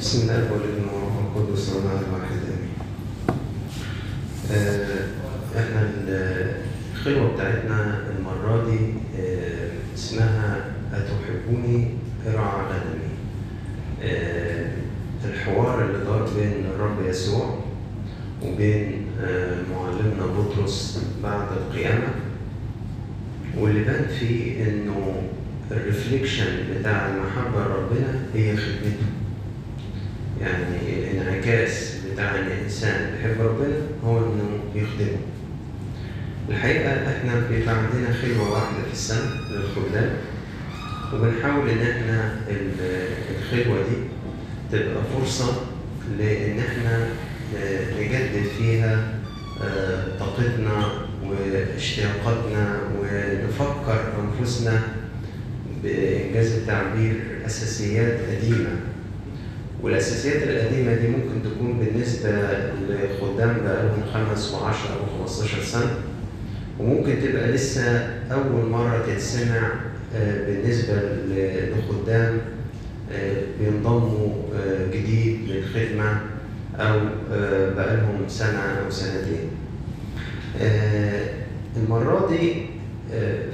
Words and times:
بسم 0.00 0.22
الله 0.22 0.52
والابن 0.52 0.84
والروح 0.94 1.14
القدس 1.36 1.68
الله 1.68 1.92
الواحد 2.08 2.40
آمين. 2.52 2.74
آه، 4.52 5.06
إحنا 5.60 5.90
الخلوه 6.94 7.34
بتاعتنا 7.34 7.98
المرة 8.18 8.70
دي 8.70 8.78
آه، 9.22 9.68
اسمها 9.94 10.64
أتحبوني 10.94 11.88
ارعى 12.26 12.62
غنمي. 12.66 13.10
آه، 14.02 14.70
الحوار 15.24 15.84
اللي 15.84 16.04
دار 16.04 16.28
بين 16.36 16.64
الرب 16.74 17.06
يسوع 17.08 17.58
وبين 18.42 19.06
معلمنا 19.74 20.26
بطرس 20.26 21.02
بعد 21.22 21.46
القيامة 21.52 22.08
واللي 23.58 23.84
بان 23.84 24.06
فيه 24.18 24.64
إنه 24.68 25.22
الريفليكشن 25.70 26.44
بتاع 26.78 27.08
المحبة 27.08 27.64
لربنا 27.64 28.22
هي 28.34 28.56
خدمته. 28.56 29.19
يعني 30.40 31.10
الانعكاس 31.10 31.94
بتاع 32.12 32.30
ان 32.38 32.46
الإنسان 32.46 33.10
بيحب 33.16 33.40
ربنا 33.40 33.76
هو 34.04 34.18
إنه 34.18 34.60
يخدمه. 34.74 35.18
الحقيقة 36.48 36.92
إحنا 36.92 37.40
بيبقى 37.50 37.74
عندنا 37.74 38.14
خلوة 38.22 38.52
واحدة 38.52 38.82
في 38.86 38.92
السنة 38.92 39.30
للخدام 39.50 40.10
وبنحاول 41.14 41.68
إن 41.70 41.78
إحنا 41.90 42.32
ال- 42.48 43.08
الخلوة 43.38 43.76
دي 43.76 43.96
تبقى 44.72 45.02
فرصة 45.18 45.52
لإن 46.18 46.58
إحنا 46.58 47.06
آه، 47.58 48.00
نجدد 48.00 48.46
فيها 48.58 49.14
آه، 49.62 50.04
طاقتنا 50.18 50.92
واشتياقاتنا 51.26 52.78
ونفكر 53.00 54.12
أنفسنا 54.20 54.82
بإنجاز 55.82 56.52
التعبير 56.52 57.20
اساسيات 57.46 58.18
قديمة 58.30 58.70
والأساسيات 59.82 60.42
القديمة 60.42 60.94
دي 60.94 61.08
ممكن 61.08 61.42
تكون 61.50 61.78
بالنسبة 61.78 62.30
لخدام 62.88 63.56
بقالهم 63.64 64.02
خمس 64.14 64.52
و10 64.54 64.90
أو 64.90 65.24
15 65.26 65.62
سنة 65.62 65.94
وممكن 66.80 67.16
تبقى 67.22 67.48
لسه 67.52 68.08
أول 68.32 68.66
مرة 68.70 69.04
تتسمع 69.06 69.72
آه، 70.14 70.46
بالنسبة 70.46 70.94
لخدام 71.28 72.38
آه، 73.12 73.42
بينضموا 73.60 74.28
آه، 74.54 74.86
جديد 74.86 75.40
للخدمة 75.48 76.20
أو 76.78 77.00
بقالهم 77.76 78.28
سنة 78.28 78.58
أو 78.58 78.90
سنتين. 78.90 79.50
المرة 81.76 82.28
دي 82.28 82.66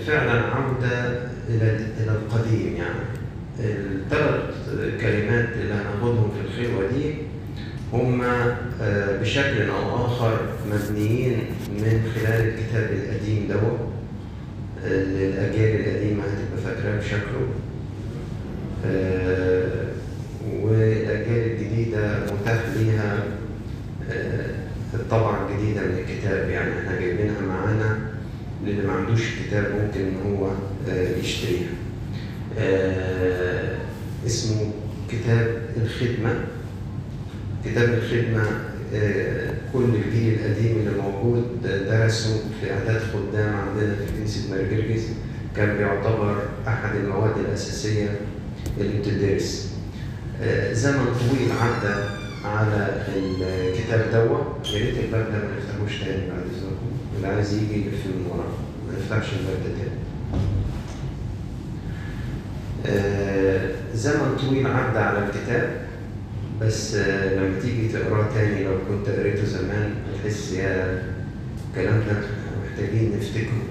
فعلا 0.06 0.42
عودة 0.42 1.08
إلى 1.48 1.78
القديم 2.08 2.76
يعني 2.76 3.15
الثلاث 3.60 4.54
كلمات 5.00 5.48
اللي 5.60 5.74
هناخدهم 5.74 6.30
في 6.30 6.62
الخلوه 6.64 6.90
دي 6.90 7.14
هم 7.92 8.22
آه، 8.82 9.20
بشكل 9.20 9.70
أو 9.70 10.06
اخر 10.06 10.40
مبنيين 10.72 11.38
من 11.68 12.12
خلال 12.14 12.48
الكتاب 12.48 12.90
القديم 12.92 13.48
دوت 13.48 13.78
اللي 14.84 15.28
الاجيال 15.28 15.80
القديمة 15.80 16.22
هتبقى 16.22 16.62
فاكراه 16.74 16.96
بشكله 16.98 17.46
آه، 18.86 19.84
والأجيال 20.62 21.50
الجديدة 21.52 22.18
متاح 22.40 22.60
ليها 22.76 23.24
آه، 24.10 24.54
الطبعه 24.94 25.48
الجديده 25.48 25.80
من 25.80 25.98
الكتاب 25.98 26.48
يعني 26.50 26.70
إحنا 26.78 27.00
جايبينها 27.00 27.40
معانا 27.48 27.98
للي 28.66 28.86
ما 28.86 28.92
عندوش 28.92 29.20
الكتاب 29.32 29.64
ممكن 29.64 30.00
إن 30.00 30.16
هو 30.36 30.50
آه، 30.90 31.18
يشتريها. 31.18 31.66
اسمه 34.26 34.70
كتاب 35.10 35.60
الخدمة. 35.82 36.34
كتاب 37.64 37.88
الخدمة 37.88 38.42
آه، 38.94 39.50
كل 39.72 39.84
الجيل 39.84 40.34
القديم 40.34 40.76
اللي 40.78 41.02
موجود 41.02 41.44
درسوا 41.62 42.36
في 42.60 42.72
إعداد 42.72 43.00
خدام 43.12 43.54
عندنا 43.56 43.94
في 43.94 44.16
كنيسة 44.18 44.50
مارجرجس 44.50 45.02
كان 45.56 45.76
بيعتبر 45.76 46.42
أحد 46.68 46.96
المواد 46.96 47.38
الأساسية 47.38 48.08
اللي 48.80 48.98
بتدرس 48.98 49.70
آه، 50.42 50.72
زمن 50.72 51.04
طويل 51.04 51.52
عدى 51.60 51.94
على 52.44 53.02
الكتاب 53.16 54.06
دوت 54.12 54.66
يا 54.72 54.78
ريت 54.78 54.98
الباب 55.04 55.24
ده 55.32 55.38
ما 55.38 55.48
نفتحوش 55.58 56.00
تاني 56.04 56.26
بعد 56.30 56.40
إذنكم. 56.40 56.86
اللي 57.16 57.26
عايز 57.28 57.52
يجي 57.54 57.74
يلف 57.86 58.06
من 58.06 58.26
ورا. 58.30 58.46
ما 58.86 58.98
نفتحش 58.98 59.32
الباب 59.32 59.56
ده 59.64 59.78
تاني. 59.78 59.96
آه، 62.86 63.35
زمن 64.06 64.36
طويل 64.40 64.66
عدى 64.66 64.98
على 64.98 65.18
الكتاب 65.18 65.80
بس 66.60 66.94
لما 66.94 67.60
تيجي 67.62 67.88
تقراه 67.88 68.28
تاني 68.34 68.64
لو 68.64 68.72
كنت 68.88 69.08
قريته 69.08 69.44
زمان 69.44 69.94
تحس 70.14 70.52
يا 70.52 71.02
الكلام 71.70 71.98
ده 71.98 72.16
محتاجين 72.62 73.12
نفتكره. 73.16 73.62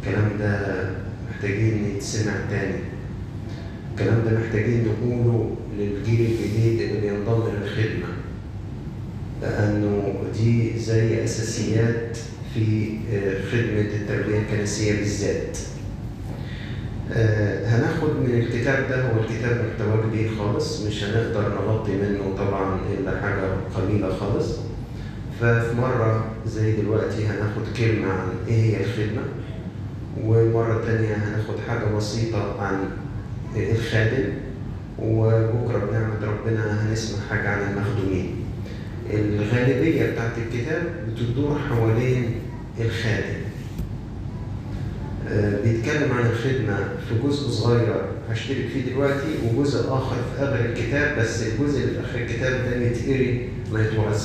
الكلام 0.00 0.30
ده 0.38 0.84
محتاجين 1.30 1.94
يتسمع 1.96 2.32
تاني. 2.50 2.78
الكلام 3.92 4.22
ده 4.24 4.38
محتاجين 4.38 4.84
نقوله 4.88 5.56
للجيل 5.78 6.20
الجديد 6.30 6.80
اللي 6.80 7.00
بينضم 7.00 7.42
للخدمة. 7.48 8.08
لأنه 9.42 10.14
دي 10.38 10.78
زي 10.78 11.24
أساسيات 11.24 12.18
في 12.54 12.96
خدمة 13.52 13.80
التربية 13.80 14.38
الكنسية 14.38 14.92
بالذات. 14.92 15.58
آه، 17.12 17.66
هناخد 17.68 18.08
من 18.20 18.30
الكتاب 18.34 18.88
ده 18.88 19.02
هو 19.06 19.20
الكتاب 19.20 19.64
محتواه 19.66 20.02
كبير 20.06 20.30
خالص 20.38 20.86
مش 20.86 21.04
هنقدر 21.04 21.48
نغطي 21.48 21.92
منه 21.92 22.36
طبعا 22.38 22.78
إلا 22.98 23.20
حاجة 23.20 23.42
قليلة 23.74 24.16
خالص. 24.16 24.56
ففي 25.40 25.76
مرة 25.76 26.24
زي 26.46 26.72
دلوقتي 26.76 27.26
هناخد 27.26 27.62
كلمة 27.76 28.12
عن 28.12 28.28
إيه 28.48 28.54
هي 28.76 28.80
الخدمة 28.84 29.22
ومرة 30.24 30.84
تانية 30.84 31.14
هناخد 31.14 31.54
حاجة 31.68 31.94
بسيطة 31.96 32.60
عن 32.62 32.78
الخادم 33.56 34.24
وبكرة 34.98 35.78
بنعمة 35.90 36.32
ربنا 36.32 36.82
هنسمع 36.90 37.18
حاجة 37.30 37.48
عن 37.48 37.72
المخدومين. 37.72 38.36
الغالبية 39.10 40.10
بتاعت 40.12 40.30
الكتاب 40.38 40.82
بتدور 41.08 41.58
حوالين 41.70 42.34
الخادم 42.80 43.41
بيتكلم 45.64 46.12
عن 46.12 46.26
الخدمة 46.26 46.76
في 47.08 47.28
جزء 47.28 47.48
صغير 47.50 47.94
هشترك 48.30 48.66
فيه 48.72 48.92
دلوقتي 48.92 49.28
وجزء 49.54 49.80
آخر 49.88 50.16
في 50.36 50.42
آخر 50.44 50.64
الكتاب 50.64 51.18
بس 51.18 51.42
الجزء 51.42 51.80
اللي 51.84 51.92
في 51.92 52.00
آخر 52.00 52.18
الكتاب 52.18 52.52
ده 52.52 52.76
يتقري 52.86 53.48
ما 53.72 53.82
يتوعظ. 53.86 54.22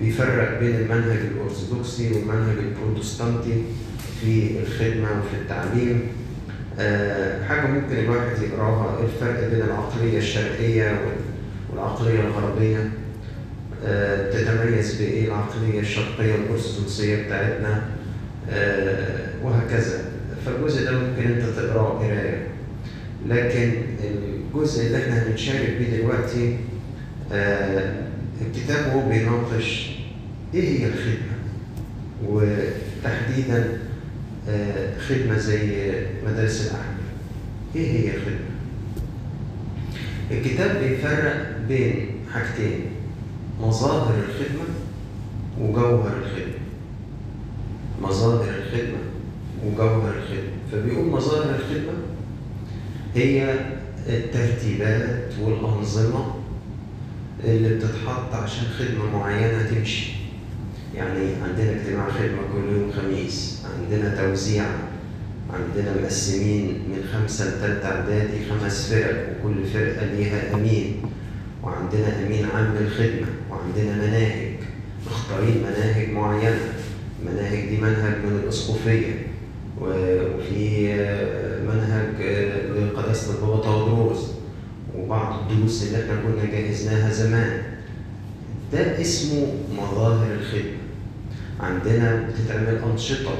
بيفرق 0.00 0.60
بين 0.60 0.74
المنهج 0.76 1.18
الأرثوذكسي 1.34 2.12
والمنهج 2.12 2.56
البروتستانتي 2.58 3.62
في 4.20 4.50
الخدمة 4.66 5.08
وفي 5.10 5.42
التعليم. 5.42 6.00
آه، 6.78 7.44
حاجة 7.44 7.66
ممكن 7.66 7.96
الواحد 7.98 8.42
يقراها 8.42 9.00
الفرق 9.04 9.48
بين 9.50 9.62
العقلية 9.62 10.18
الشرقية 10.18 10.84
وال- 10.90 11.22
والعقلية 11.70 12.20
الغربية؟ 12.20 12.90
آه، 13.84 14.30
تتميز 14.30 14.94
بإيه 14.94 15.26
العقلية 15.26 15.80
الشرقية 15.80 16.34
الأرثوذكسية 16.34 17.22
بتاعتنا؟ 17.26 17.82
آه، 18.50 19.21
وهكذا. 19.44 20.04
فالجزء 20.46 20.84
ده 20.84 20.98
ممكن 20.98 21.22
أنت 21.30 21.42
تقرأه 21.56 21.98
قراية. 21.98 22.46
لكن 23.28 23.72
الجزء 24.04 24.86
اللي 24.86 24.98
إحنا 25.02 25.22
هنتشارك 25.28 25.76
بيه 25.78 25.96
دلوقتي 25.96 26.56
آه، 27.32 27.94
الكتاب 28.40 28.92
هو 28.92 29.08
بيناقش 29.08 29.90
إيه 30.54 30.78
هي 30.80 30.86
الخدمة؟ 30.86 31.32
وتحديدا 32.28 33.78
آه، 34.48 34.98
خدمة 34.98 35.38
زي 35.38 35.92
مدارس 36.26 36.60
الاحلام 36.60 36.96
إيه 37.76 37.90
هي 37.90 38.16
الخدمة؟ 38.16 38.52
الكتاب 40.30 40.76
بيفرق 40.82 41.56
بين 41.68 42.06
حاجتين 42.34 42.80
مظاهر 43.60 44.14
الخدمة 44.14 44.64
وجوهر 45.60 46.12
الخدمة. 46.22 46.58
مظاهر 48.02 48.48
الخدمة 48.58 48.98
وجوهر 49.66 50.14
الخدمة. 50.16 50.52
فبيقول 50.72 51.06
مظاهر 51.06 51.54
الخدمة 51.54 51.92
هي 53.14 53.54
الترتيبات 54.08 55.32
والأنظمة 55.40 56.34
اللي 57.44 57.74
بتتحط 57.74 58.34
عشان 58.34 58.64
خدمة 58.78 59.18
معينة 59.18 59.62
تمشي. 59.62 60.12
يعني 60.94 61.28
عندنا 61.42 61.70
اجتماع 61.70 62.08
خدمة 62.08 62.42
كل 62.52 62.72
يوم 62.72 62.90
خميس 62.96 63.62
عندنا 63.74 64.16
توزيع 64.16 64.64
عندنا 65.52 66.02
مقسمين 66.02 66.66
من 66.66 67.04
خمسة 67.12 67.44
لتالتة 67.44 67.88
إعدادي 67.88 68.44
خمس 68.50 68.92
فرق 68.92 69.28
وكل 69.30 69.64
فرقة 69.64 70.06
ليها 70.06 70.54
أمين. 70.54 71.02
وعندنا 71.62 72.26
أمين 72.26 72.46
عام 72.54 72.74
للخدمة 72.80 73.26
وعندنا 73.50 74.06
مناهج. 74.06 74.52
مختارين 75.06 75.58
مناهج 75.58 76.10
معينة. 76.10 76.60
المناهج 77.22 77.68
دي 77.68 77.76
منهج 77.76 78.14
من 78.24 78.40
الأسقفية. 78.44 79.31
وفي 79.82 80.86
منهج 81.66 82.22
لقداسة 82.76 83.34
البابا 83.34 83.62
تودروس 83.62 84.30
وبعض 84.98 85.40
الدروس 85.50 85.82
اللي 85.82 86.02
إحنا 86.02 86.14
كنا 86.22 86.44
جهزناها 86.52 87.10
زمان. 87.12 87.62
ده 88.72 89.00
اسمه 89.00 89.46
مظاهر 89.76 90.26
الخدمة. 90.40 90.82
عندنا 91.60 92.28
بتتعمل 92.28 92.78
أنشطة. 92.92 93.34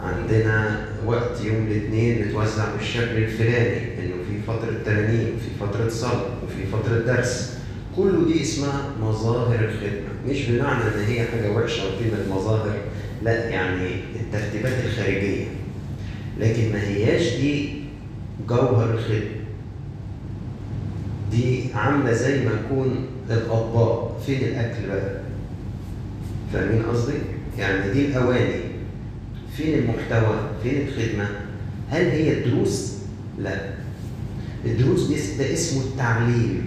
عندنا 0.00 0.84
وقت 1.06 1.40
يوم 1.44 1.66
الاثنين 1.66 2.28
متوزع 2.28 2.74
بالشكل 2.76 3.16
الفلاني 3.16 3.76
إنه 3.98 4.14
في 4.28 4.42
فترة 4.46 4.74
ترانيم 4.84 5.36
وفي 5.36 5.50
فترة 5.60 5.88
صلاة 5.88 6.26
وفي 6.44 6.66
فترة 6.72 6.98
درس. 6.98 7.58
كله 7.96 8.26
دي 8.26 8.42
اسمها 8.42 8.90
مظاهر 9.02 9.54
الخدمة. 9.54 10.12
مش 10.28 10.48
بمعنى 10.50 10.82
إن 10.84 11.04
هي 11.08 11.24
حاجة 11.24 11.50
وحشة 11.52 11.82
وكلمة 11.84 12.36
مظاهر 12.36 12.76
لا 13.22 13.48
يعني 13.48 13.88
الترتيبات 14.34 14.84
الخارجية 14.84 15.44
لكن 16.40 16.72
ما 16.72 16.82
هياش 16.82 17.36
دي 17.36 17.74
جوهر 18.48 18.94
الخدمة 18.94 19.42
دي 21.30 21.64
عاملة 21.74 22.12
زي 22.12 22.44
ما 22.44 22.50
يكون 22.52 23.06
الأطباق 23.30 24.20
فين 24.26 24.38
الأكل 24.38 24.86
بقى 24.88 25.20
فاهمين 26.52 26.82
قصدي؟ 26.82 27.12
يعني 27.58 27.92
دي 27.92 28.06
الأواني 28.06 28.60
فين 29.56 29.78
المحتوى؟ 29.78 30.36
فين 30.62 30.88
الخدمة؟ 30.88 31.28
هل 31.90 32.04
هي 32.04 32.32
الدروس؟ 32.32 32.92
لا 33.38 33.60
الدروس 34.64 35.06
دي 35.06 35.14
ده 35.38 35.52
اسمه 35.52 35.80
التعليم 35.82 36.64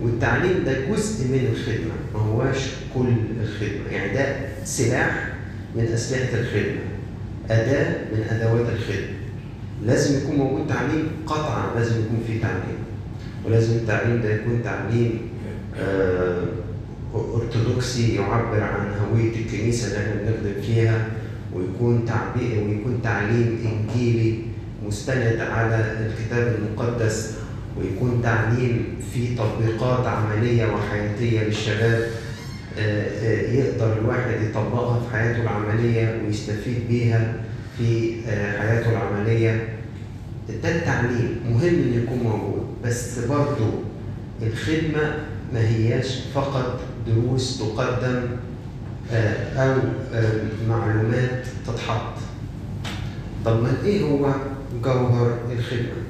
والتعليم 0.00 0.64
ده 0.64 0.72
جزء 0.90 1.24
من 1.28 1.48
الخدمة 1.52 1.94
ما 2.14 2.20
هواش 2.20 2.58
كل 2.94 3.12
الخدمة 3.42 3.90
يعني 3.92 4.14
ده 4.14 4.36
سلاح 4.64 5.29
من 5.76 5.84
أسلحة 5.94 6.38
الخدمة 6.40 6.80
أداة 7.50 7.96
من 8.12 8.22
أدوات 8.30 8.66
الخدمة. 8.76 9.16
لازم 9.86 10.18
يكون 10.18 10.36
موجود 10.36 10.66
تعليم 10.66 11.08
قطعا 11.26 11.74
لازم 11.74 12.00
يكون 12.00 12.24
في 12.26 12.38
تعليم. 12.38 12.78
ولازم 13.46 13.76
التعليم 13.76 14.22
ده 14.22 14.28
يكون 14.34 14.60
تعليم 14.64 15.18
آه 15.80 16.42
أرثوذكسي 17.14 18.14
يعبر 18.14 18.60
عن 18.62 18.86
هوية 19.00 19.32
الكنيسة 19.36 19.86
اللي 19.86 19.98
إحنا 19.98 20.14
بنخدم 20.22 20.62
فيها 20.62 21.06
ويكون 21.54 22.04
تعبير 22.06 22.64
ويكون 22.64 23.00
تعليم 23.04 23.58
إنجيلي 23.64 24.38
مستند 24.86 25.40
على 25.40 25.96
الكتاب 26.06 26.54
المقدس 26.58 27.34
ويكون 27.78 28.20
تعليم 28.22 28.84
في 29.14 29.34
تطبيقات 29.34 30.06
عملية 30.06 30.66
وحياتية 30.66 31.40
للشباب. 31.42 32.08
يقدر 33.52 33.98
الواحد 33.98 34.42
يطبقها 34.42 35.00
في 35.00 35.16
حياته 35.16 35.42
العملية 35.42 36.22
ويستفيد 36.26 36.88
بيها 36.88 37.34
في 37.78 38.14
حياته 38.58 38.90
العملية 38.90 39.68
ده 40.62 40.76
التعليم 40.76 41.40
مهم 41.50 41.74
إنه 41.74 42.02
يكون 42.02 42.18
موجود 42.18 42.66
بس 42.84 43.18
برضه 43.18 43.70
الخدمة 44.42 45.14
ما 45.54 45.68
هياش 45.68 46.18
فقط 46.34 46.80
دروس 47.06 47.58
تقدم 47.58 48.22
أو 49.56 49.76
معلومات 50.68 51.44
تتحط 51.66 52.14
طب 53.44 53.62
ما 53.62 53.72
إيه 53.84 54.02
هو 54.02 54.32
جوهر 54.84 55.38
الخدمة؟ 55.52 56.02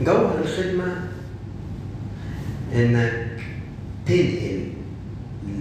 جوهر 0.00 0.38
الخدمة 0.44 0.94
إنك 2.74 3.28
تنقل 4.06 4.51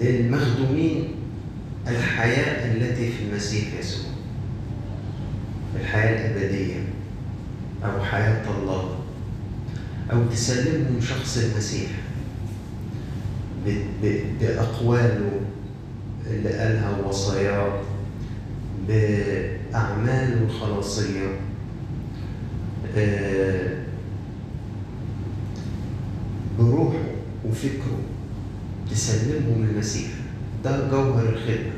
للمخدومين 0.02 1.08
الحياة 1.88 2.74
التي 2.74 3.12
في 3.12 3.24
المسيح 3.24 3.68
يسوع. 3.80 4.12
الحياة 5.82 6.32
الأبدية 6.32 6.80
أو 7.84 8.04
حياة 8.04 8.44
الله 8.60 8.96
أو 10.12 10.26
تسلمهم 10.32 11.02
شخص 11.02 11.38
المسيح 11.38 11.90
بأقواله 14.42 15.32
اللي 16.30 16.50
قالها 16.50 16.98
ووصاياه 16.98 17.82
بأعماله 18.88 20.42
الخلاصية 20.44 21.28
بروحه 26.60 26.98
وفكره. 27.50 28.00
تسلمهم 28.92 29.68
المسيح 29.70 30.10
ده 30.64 30.90
جوهر 30.92 31.30
الخدمة. 31.30 31.72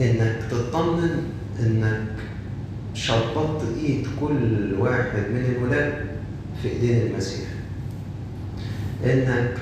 إنك 0.00 0.36
تطمن 0.50 1.22
إنك 1.60 2.06
شبطت 2.94 3.62
إيد 3.82 4.06
كل 4.20 4.74
واحد 4.78 5.18
من 5.30 5.44
الولاد 5.56 6.06
في 6.62 6.68
إيدين 6.68 7.06
المسيح. 7.06 7.46
إنك 9.04 9.54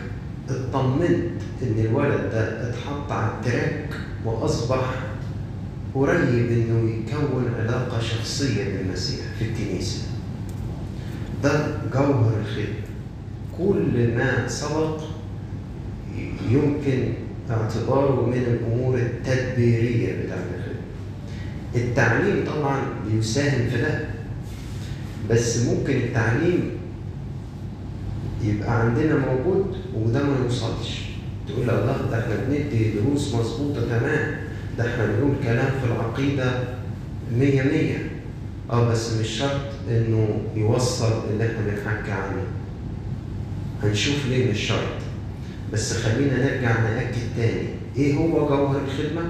اطمنت 0.51 1.43
إن 1.63 1.79
الولد 1.79 2.31
ده 2.33 2.69
اتحط 2.71 3.13
على 3.13 3.33
التراك 3.33 3.89
وأصبح 4.25 4.95
قريب 5.95 6.51
إنه 6.53 6.91
يكون 6.91 7.51
علاقة 7.61 8.01
شخصية 8.01 8.65
بالمسيح 8.65 9.21
في 9.39 9.45
الكنيسة. 9.45 10.03
ده 11.43 11.77
جوهر 11.93 12.33
الخدمة. 12.41 12.85
كل 13.59 14.15
ما 14.17 14.49
سبق 14.49 15.01
يمكن 16.51 17.13
اعتباره 17.51 18.27
من 18.27 18.37
الأمور 18.43 18.99
التدبيرية 18.99 20.13
بتاعت 20.23 20.39
الخدمة. 20.55 20.75
التعليم 21.75 22.45
طبعا 22.47 22.83
بيساهم 23.11 23.69
في 23.71 23.83
ده 23.83 24.01
بس 25.31 25.67
ممكن 25.67 25.97
التعليم 25.97 26.71
يبقى 28.45 28.81
عندنا 28.81 29.15
موجود 29.19 29.77
وده 29.97 30.23
ما 30.23 30.37
يوصلش. 30.45 31.05
تقول 31.49 31.67
لا 31.67 31.77
ده 32.11 32.21
إحنا 32.21 32.35
بندي 32.49 32.91
دروس 32.91 33.35
مظبوطة 33.35 33.81
تمام 33.99 34.37
ده 34.79 34.93
إحنا 34.95 35.07
بنقول 35.07 35.33
كلام 35.45 35.71
في 35.81 35.87
العقيدة 35.87 36.61
مية 37.39 37.63
مية. 37.63 38.11
آه 38.71 38.89
بس 38.91 39.13
مش 39.13 39.29
شرط 39.29 39.61
إنه 39.91 40.29
يوصل 40.57 41.13
اللي 41.31 41.47
إحنا 41.47 41.61
بنحكي 41.67 42.11
عنه. 42.13 42.43
هنشوف 43.83 44.27
ليه 44.29 44.51
مش 44.51 44.59
شرط. 44.61 45.04
بس 45.75 45.93
خلينا 45.93 46.37
نرجع 46.37 46.81
نأكد 46.81 47.15
تاني 47.37 47.63
إيه 47.97 48.15
هو 48.15 48.49
جوهر 48.49 48.81
الخدمة؟ 48.85 49.23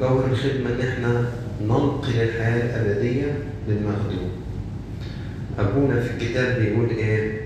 جوهر 0.00 0.30
الخدمة 0.32 0.70
إن 0.70 0.88
إحنا 0.88 1.24
ننقل 1.64 2.08
الحياة 2.20 2.62
الأبدية 2.80 3.38
للمخدوم 3.68 4.30
أبونا 5.58 6.00
في 6.00 6.10
الكتاب 6.10 6.60
بيقول 6.60 6.90
إيه؟ 6.90 7.40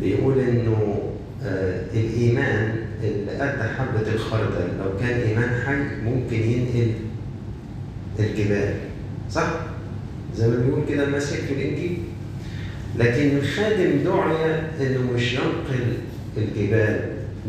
بيقول 0.00 0.38
إنه 0.38 1.02
آه 1.44 1.82
الإيمان 1.94 2.74
اللي 3.04 3.30
قد 3.32 3.70
حبة 3.78 4.12
الخردل 4.14 4.68
لو 4.78 4.98
كان 5.00 5.20
إيمان 5.20 5.48
حي 5.66 6.04
ممكن 6.04 6.36
ينقل 6.36 6.90
الجبال 8.18 8.74
صح؟ 9.30 9.50
زي 10.36 10.48
ما 10.48 10.56
بيقول 10.56 10.82
كده 10.88 11.04
المسيح 11.04 11.38
في 11.40 11.52
الإنجيل 11.54 11.98
لكن 12.98 13.36
الخادم 13.36 13.90
دعي 14.04 14.54
إنه 14.80 15.12
مش 15.14 15.32
ينقل 15.32 15.96
الجبال 16.36 17.00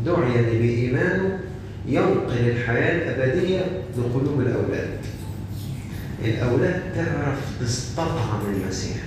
دعي 0.05 0.39
ان 0.39 0.59
بايمانه 0.59 1.39
ينقل 1.87 2.49
الحياة 2.49 3.15
الأبدية 3.15 3.65
لقلوب 3.97 4.39
الأولاد. 4.41 4.97
الأولاد 6.23 6.81
تعرف 6.95 7.39
تستطعم 7.61 8.41
المسيح. 8.53 8.97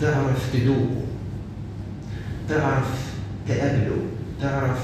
تعرف 0.00 0.52
تدوقه. 0.52 1.02
تعرف 2.48 3.12
تقابله، 3.48 3.96
تعرف 4.40 4.78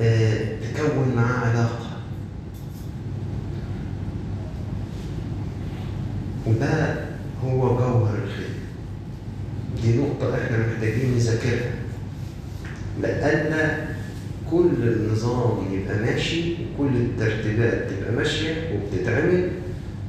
آه 0.00 0.56
تكون 0.74 1.12
معاه 1.16 1.50
علاقة. 1.50 1.86
وده 6.46 6.94
هو 7.44 7.76
جوهر 7.76 8.14
الخدمه. 8.14 8.46
دي 9.82 9.98
نقطة 9.98 10.34
إحنا 10.34 10.58
محتاجين 10.58 11.14
نذاكرها 11.14 11.72
لأن 13.02 13.78
كل 14.50 14.70
النظام 14.82 15.58
يبقى 15.72 15.98
ماشي 15.98 16.52
وكل 16.52 16.96
الترتيبات 16.96 17.90
تبقى 17.90 18.12
ماشية 18.12 18.54
وبتتعمل 18.74 19.50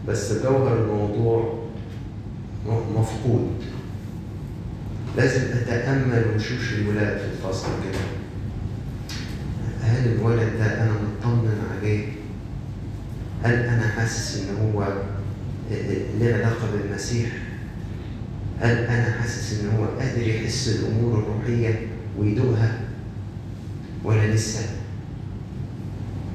بس 0.07 0.33
جوهر 0.43 0.83
الموضوع 0.83 1.63
مفقود 2.95 3.51
لازم 5.17 5.41
أتأمل 5.67 6.25
وشوش 6.35 6.73
الولاد 6.73 7.17
في 7.17 7.25
الفصل 7.25 7.67
كده 7.67 7.99
هل 9.83 10.11
الولد 10.11 10.49
ده 10.59 10.83
أنا 10.83 10.91
مطمن 10.91 11.61
عليه؟ 11.77 12.05
هل 13.43 13.53
أنا 13.53 13.87
حاسس 13.87 14.37
إن 14.41 14.55
هو 14.73 14.87
له 16.19 16.33
علاقة 16.35 16.67
بالمسيح؟ 16.73 17.29
هل 18.61 18.77
أنا 18.77 19.11
حاسس 19.21 19.59
إن 19.61 19.69
هو 19.77 19.85
قادر 19.99 20.27
يحس 20.27 20.67
الأمور 20.79 21.19
الروحية 21.19 21.87
ويدوقها 22.19 22.79
ولا 24.03 24.33
لسه؟ 24.33 24.69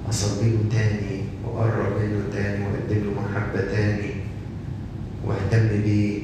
أصلي 0.09 0.51
له 0.51 0.59
تاني 0.73 1.23
وأقرب 1.45 1.93
منه 2.03 2.23
تاني 2.33 2.65
وأقدم 2.65 3.05
له 3.05 3.21
محبة 3.23 3.61
تاني 3.61 4.11
وأهتم 5.27 5.83
بيه 5.83 6.19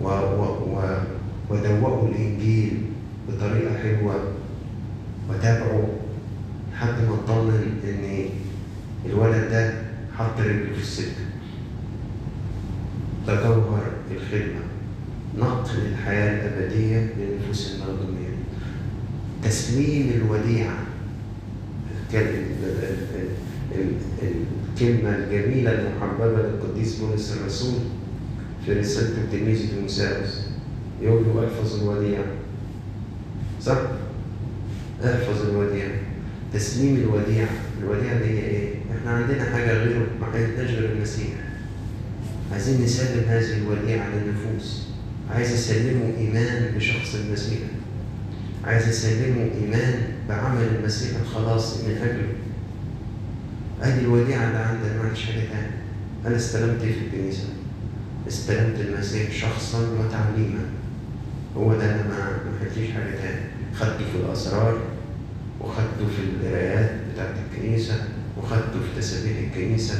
و 0.00 0.06
و 0.08 0.42
و 0.76 0.98
ودوقوا 1.50 2.08
الإنجيل 2.08 2.82
بطريقة 3.28 3.78
حلوة 3.82 4.14
وتابعوا 5.30 5.86
لحد 6.72 6.88
ما 7.08 7.14
اطمن 7.14 7.80
إن 7.84 8.28
الولد 9.10 9.50
ده 9.50 9.74
حط 10.18 10.40
رجله 10.40 10.72
في 10.74 10.80
السكة 10.82 11.24
ده 13.26 13.34
جوهر 13.34 13.90
الخدمة 14.10 14.60
نقل 15.38 15.78
الحياة 15.92 16.46
الأبدية 16.46 17.12
للنفوس 17.18 17.74
المخدومين 17.74 18.34
تسليم 19.54 20.10
الوديعة 20.14 20.78
الكلمة 24.72 25.16
الجميلة 25.16 25.70
المحببة 25.72 26.42
للقديس 26.42 26.96
بولس 26.98 27.32
الرسول 27.32 27.78
في 28.66 28.72
رسالة 28.72 29.08
التلميذ 29.08 29.70
تيموساوس 29.70 30.40
يقول 31.02 31.22
له 31.24 31.44
أحفظ 31.46 31.82
الوديعة 31.82 32.24
صح؟ 33.62 33.78
أحفظ 35.04 35.48
الوديعة 35.50 35.90
تسليم 36.54 36.96
الوديعة 36.96 37.48
الوديعة 37.82 38.18
دي 38.18 38.24
هي 38.24 38.38
إيه؟ 38.44 38.68
إحنا 38.98 39.10
عندنا 39.10 39.44
حاجة 39.44 39.72
غيره 39.72 40.06
ما 40.20 40.26
عندناش 40.26 40.70
غير 40.70 40.92
المسيح. 40.92 41.28
عايزين 42.52 42.82
نسلم 42.84 43.24
هذه 43.28 43.56
الوديعة 43.58 44.08
للنفوس. 44.08 44.82
عايز 45.30 45.52
أسلمه 45.52 46.12
إيمان 46.18 46.72
بشخص 46.76 47.14
المسيح. 47.14 47.58
عايز 48.66 48.88
اسلمه 48.88 49.50
إيمان 49.60 49.94
بعمل 50.28 50.62
المسيح 50.62 51.10
الخلاص 51.20 51.76
من 51.80 51.90
أجله. 52.02 52.32
ادي 53.82 54.00
الوديعه 54.04 54.46
اللي 54.46 54.58
عندنا 54.58 54.96
ما 54.98 55.04
عنديش 55.04 55.24
حاجة 55.24 55.34
تاني 55.40 55.70
أنا 56.26 56.36
استلمت 56.36 56.82
إيه 56.82 56.92
في 56.92 56.98
الكنيسة؟ 57.06 57.44
استلمت 58.28 58.80
المسيح 58.80 59.32
شخصا 59.32 59.78
وتعليما. 59.78 60.64
هو 61.56 61.74
ده 61.76 61.84
أنا 61.84 62.02
ما 62.02 62.38
خدتش 62.60 62.90
حاجة 62.90 63.10
تاني 63.22 63.40
خدته 63.74 64.04
في 64.12 64.16
الأسرار 64.26 64.78
وخدته 65.60 66.06
في 66.16 66.22
القرايات 66.22 66.90
بتاعت 67.12 67.34
الكنيسة 67.52 67.94
وخدته 68.38 68.72
في 68.80 69.00
تسابيح 69.00 69.36
الكنيسة. 69.38 69.94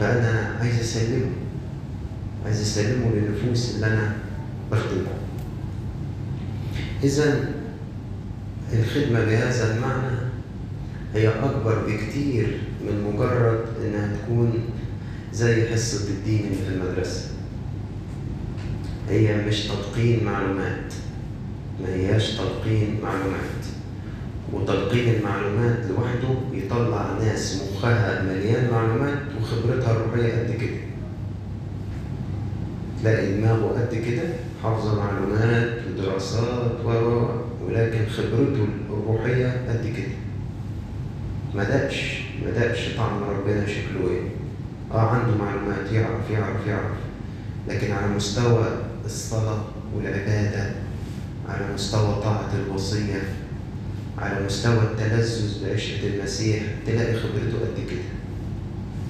فأنا 0.00 0.56
عايز 0.60 0.78
أسلمه. 0.80 1.30
عايز 2.44 2.60
أسلمه 2.60 3.10
للنفوس 3.14 3.74
اللي 3.74 3.86
أنا 3.86 4.12
بخدمها 4.72 5.12
اذا 7.04 7.48
الخدمة 8.72 9.24
بهذا 9.24 9.74
المعنى 9.74 10.16
هي 11.14 11.28
أكبر 11.28 11.86
بكتير 11.86 12.58
من 12.86 13.12
مجرد 13.14 13.64
إنها 13.84 14.16
تكون 14.16 14.52
زي 15.32 15.66
حصة 15.68 16.08
الدين 16.08 16.40
اللي 16.40 16.54
في 16.54 16.74
المدرسة. 16.74 17.24
هي 19.08 19.36
مش 19.46 19.66
تلقين 19.66 20.24
معلومات. 20.24 20.92
ما 21.82 21.94
هياش 21.94 22.30
تلقين 22.30 23.00
معلومات. 23.02 23.62
وتلقين 24.52 25.14
المعلومات 25.14 25.78
لوحده 25.90 26.34
يطلع 26.52 27.18
ناس 27.18 27.62
مخها 27.62 28.22
مليان 28.22 28.70
معلومات 28.70 29.18
وخبرتها 29.40 29.92
الروحية 29.92 30.32
قد 30.32 30.50
كده. 30.60 30.80
تلاقي 33.02 33.32
دماغه 33.32 33.80
قد 33.80 33.94
كده 33.94 34.22
حافظة 34.62 34.94
معلومات 35.04 35.70
ودراسات 35.88 36.72
و 36.84 36.90
ولكن 37.66 38.06
خبرته 38.06 38.66
الروحية 38.90 39.46
قد 39.68 39.86
كده. 39.96 40.14
ما 41.54 41.64
دقش 41.64 42.20
ما 42.44 42.50
دقش 42.50 42.88
طعم 42.96 43.22
ربنا 43.24 43.66
شكله 43.66 44.10
إيه. 44.10 44.22
آه 44.92 45.08
عنده 45.08 45.36
معلومات 45.44 45.92
يعرف 45.92 46.30
يعرف 46.30 46.66
يعرف. 46.66 46.96
لكن 47.68 47.92
على 47.92 48.06
مستوى 48.14 48.66
الصلاة 49.04 49.64
والعبادة 49.96 50.70
على 51.48 51.74
مستوى 51.74 52.14
طاعة 52.22 52.50
الوصية 52.66 53.22
على 54.18 54.44
مستوى 54.46 54.78
التلذذ 54.78 55.64
بعشرة 55.66 56.06
المسيح 56.08 56.62
تلاقي 56.86 57.14
خبرته 57.14 57.58
قد 57.60 57.90
كده. 57.90 58.00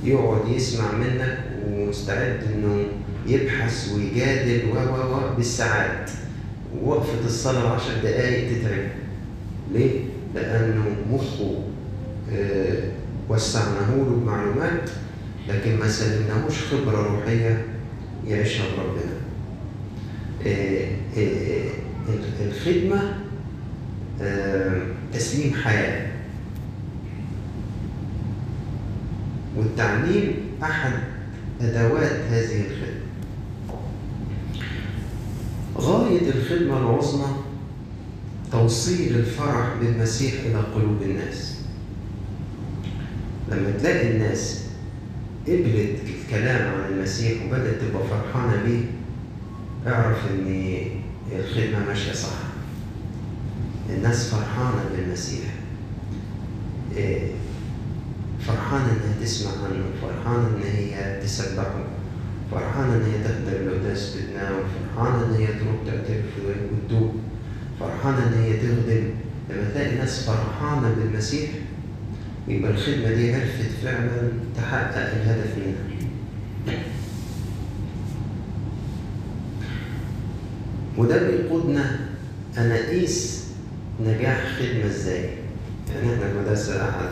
يقعد 0.04 0.48
يسمع 0.48 0.92
منك 0.92 1.38
ومستعد 1.68 2.40
إنه 2.54 2.84
يبحث 3.26 3.92
ويجادل 3.92 4.68
و 4.68 4.74
و 4.74 5.16
و 5.16 5.36
بالساعات. 5.36 6.10
وقفة 6.82 7.24
الصلاة 7.24 7.68
عشر 7.74 7.94
دقايق 8.02 8.58
تتعب. 8.58 8.88
ليه؟ 9.72 10.00
لأنه 10.34 10.84
مخه 11.10 11.62
آه 12.32 12.82
وسعناه 13.28 13.96
له 13.96 14.20
بمعلومات 14.22 14.90
لكن 15.48 15.78
ما 15.78 15.88
سلمناهوش 15.88 16.62
خبرة 16.62 17.02
روحية 17.02 17.64
يعيشها 18.26 18.64
بربنا. 18.76 19.16
آه 20.46 20.88
آه 21.18 21.70
الخدمة 22.46 23.14
تسليم 25.12 25.54
حياة. 25.54 26.06
والتعليم 29.56 30.34
أحد 30.62 30.92
أدوات 31.60 32.12
هذه 32.30 32.60
الخدمة. 32.60 32.85
غاية 35.78 36.30
الخدمة 36.30 36.78
العظمى 36.78 37.36
توصيل 38.52 39.16
الفرح 39.16 39.74
بالمسيح 39.80 40.32
إلى 40.44 40.58
قلوب 40.74 41.02
الناس. 41.02 41.56
لما 43.50 43.70
تلاقي 43.70 44.10
الناس 44.10 44.62
قبلت 45.46 45.98
الكلام 46.08 46.74
عن 46.74 46.92
المسيح 46.92 47.42
وبدأت 47.46 47.80
تبقى 47.80 48.02
فرحانة 48.08 48.62
بيه 48.64 48.84
اعرف 49.92 50.18
إن 50.30 50.78
الخدمة 51.38 51.86
ماشية 51.88 52.12
صح. 52.12 52.38
الناس 53.90 54.30
فرحانة 54.30 54.84
بالمسيح. 54.96 55.44
فرحانة 58.46 58.84
إنها 58.92 59.24
تسمع 59.24 59.50
عنه 59.50 59.84
فرحانة 60.02 60.48
إن 60.48 60.62
هي 60.62 61.20
تسبحه. 61.22 61.84
فرحانة 62.50 62.94
إن 62.94 63.02
هي 63.02 63.24
تحضر 63.24 63.56
القداس 63.66 64.16
بتناول 64.16 64.62
فرحانة 64.94 65.24
إن 65.26 65.34
هي 65.34 65.46
تروح 65.46 65.76
تعترف 65.86 66.24
وتتوب 66.46 67.14
فرحانة 67.80 68.18
إن 68.26 68.42
هي 68.42 68.52
تخدم 68.56 69.04
لما 69.50 69.70
تلاقي 69.74 69.94
ناس 69.96 70.26
فرحانة 70.26 70.94
بالمسيح 70.94 71.50
يبقى 72.48 72.70
الخدمة 72.70 73.08
دي 73.14 73.34
عرفت 73.34 73.70
فعلا 73.82 74.28
تحقق 74.56 74.96
الهدف 75.12 75.56
منها 75.58 75.96
وده 80.98 81.30
بيقودنا 81.30 81.98
أنا 82.58 82.74
أقيس 82.74 83.44
نجاح 84.06 84.44
خدمة 84.58 84.86
إزاي؟ 84.86 85.24
يعني 85.94 86.14
إحنا 86.14 86.28
في 86.32 86.38
مدرسة 86.38 86.88
أحد 86.88 87.08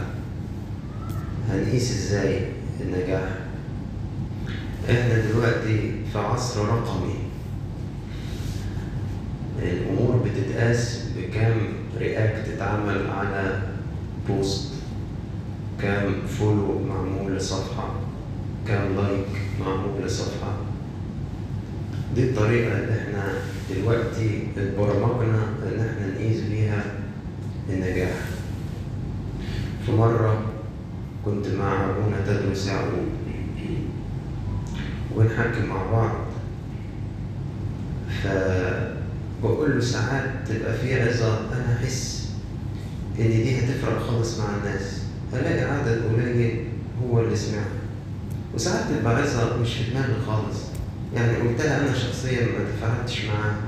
هنقيس 1.50 1.90
إزاي 1.90 2.40
النجاح؟ 2.80 3.28
إحنا 4.90 5.18
دلوقتي 5.18 5.92
في 6.12 6.18
عصر 6.18 6.60
رقمي. 6.68 7.14
الأمور 9.62 10.16
بتتقاس 10.16 11.04
بكام 11.16 11.56
react 11.98 12.48
اتعمل 12.48 13.10
على 13.10 13.62
post 14.28 14.72
كام 15.82 16.14
follow 16.26 16.78
معمول 16.88 17.36
لصفحة 17.36 17.88
كام 18.68 18.96
like 18.96 19.26
معمول 19.60 20.02
لصفحة. 20.02 20.52
دي 22.14 22.30
الطريقة 22.30 22.78
اللي 22.78 23.00
إحنا 23.00 23.32
دلوقتي 23.70 24.46
اتبرمجنا 24.56 25.42
إن 25.62 25.80
إحنا 25.80 26.14
نقيس 26.14 26.40
بيها 26.40 26.84
النجاح. 27.68 28.16
في 29.86 29.92
مرة 29.92 30.42
كنت 31.24 31.46
مع 31.48 31.84
أبونا 31.84 32.16
تدرس 32.26 32.66
يعقوب. 32.66 33.08
وبنحكي 35.16 35.60
مع 35.68 35.90
بعض. 35.92 36.16
فبقول 38.24 39.74
له 39.74 39.80
ساعات 39.80 40.30
تبقى 40.48 40.78
في 40.78 41.02
عظة 41.02 41.38
أنا 41.38 41.76
أحس 41.76 42.28
إن 43.18 43.28
دي 43.28 43.58
هتفرق 43.58 44.06
خالص 44.06 44.38
مع 44.38 44.44
الناس. 44.56 45.00
ألاقي 45.32 45.60
عدد 45.78 46.02
قليل 46.04 46.64
هو 47.02 47.20
اللي 47.20 47.36
سمعها. 47.36 47.64
وساعات 48.54 48.84
تبقى 48.90 49.16
عظة 49.22 49.56
مش 49.56 49.74
في 49.74 49.90
دماغي 49.90 50.14
خالص. 50.26 50.58
يعني 51.14 51.36
قلتها 51.36 51.80
أنا 51.80 51.98
شخصيا 51.98 52.40
ما 52.40 52.64
تفاعلتش 52.76 53.24
معاها. 53.24 53.60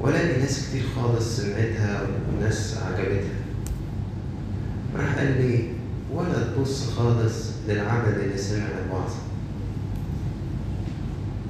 ولاقي 0.00 0.40
ناس 0.40 0.68
كتير 0.68 0.82
خالص 0.96 1.36
سمعتها 1.36 2.06
وناس 2.32 2.76
عجبتها. 2.76 3.36
راح 4.96 5.18
قال 5.18 5.42
لي 5.42 5.68
ولا 6.14 6.42
تبص 6.56 6.90
خالص 6.90 7.50
للعدد 7.68 8.18
اللي 8.18 8.38
سمع 8.38 8.64
الوعظة 8.86 9.16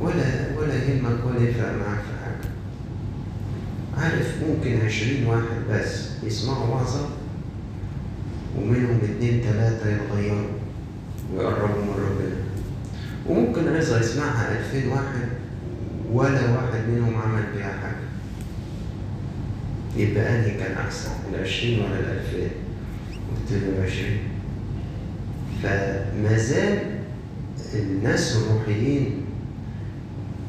ولا 0.06 0.58
ولا 0.58 0.74
يهمك 0.74 1.26
ولا 1.26 1.48
يفرق 1.48 1.72
معاك 1.72 1.98
في 1.98 2.24
حاجة. 2.24 2.50
عارف 3.96 4.34
ممكن 4.48 4.86
عشرين 4.86 5.26
واحد 5.26 5.58
بس 5.70 6.08
يسمعوا 6.22 6.66
وعظة 6.66 7.08
ومنهم 8.58 8.98
اتنين 9.02 9.42
تلاتة 9.42 9.90
يتغيروا 9.90 10.48
ويقربوا 11.34 11.82
من 11.82 11.94
ربنا. 12.08 12.36
وممكن 13.26 13.76
عظة 13.76 14.00
يسمعها 14.00 14.58
ألفين 14.58 14.88
واحد 14.88 15.28
ولا 16.12 16.50
واحد 16.50 16.88
منهم 16.88 17.16
عمل 17.16 17.42
بيها 17.56 17.72
حاجة. 17.82 18.06
يبقى 19.96 20.36
أنهي 20.36 20.50
كان 20.50 20.72
أحسن 20.72 21.10
العشرين 21.34 21.80
ولا 21.80 22.00
الألفين؟ 22.00 22.50
قلت 23.10 23.62
له 23.62 23.78
العشرين. 23.78 24.18
فما 25.62 26.38
زال 26.38 26.78
الناس 27.74 28.36
الروحيين 28.36 29.25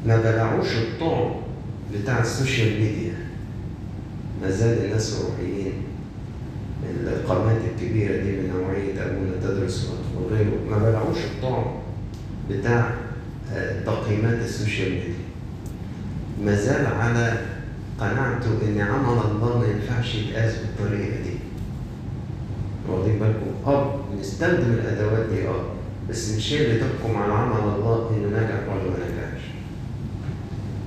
ما 0.06 0.16
بلعوش 0.16 0.66
الطعم 0.76 1.30
بتاع 1.94 2.20
السوشيال 2.20 2.80
ميديا. 2.82 3.14
ما 4.42 4.50
زال 4.50 4.84
الناس 4.84 5.20
الروحيين 5.20 5.72
القامات 7.06 7.56
الكبيرة 7.74 8.16
دي 8.22 8.32
من 8.32 8.50
نوعية 8.56 9.06
أبونا 9.06 9.30
تدرس 9.42 9.92
وغيره 10.16 10.56
ما 10.70 10.78
بلعوش 10.78 11.16
الطعم 11.24 11.64
بتاع 12.50 12.90
تقييمات 13.86 14.38
ال 14.44 14.51
social 14.51 14.90
media. 14.92 15.14
ما 16.44 16.54
زال 16.54 16.86
على 16.86 17.38
قناعته 18.00 18.50
إن 18.68 18.80
عمل 18.80 19.18
الله 19.30 19.58
ما 19.58 19.66
ينفعش 19.66 20.14
يتقاس 20.14 20.54
بالطريقة 20.56 21.22
دي. 21.22 21.30
واخدين 22.88 23.18
بالكم؟ 23.18 23.70
آه 23.70 24.00
بنستخدم 24.12 24.72
الأدوات 24.72 25.26
دي 25.26 25.48
آه 25.48 25.64
بس 26.10 26.30
مش 26.36 26.52
هي 26.52 26.66
اللي 26.66 26.80
تحكم 26.80 27.16
على 27.16 27.32
عمل 27.32 27.74
الله 27.74 28.10
إنه 28.16 28.28
نجح 28.38 28.60
ولا 28.68 28.90
ما 28.90 28.96
نجحش 28.96 29.17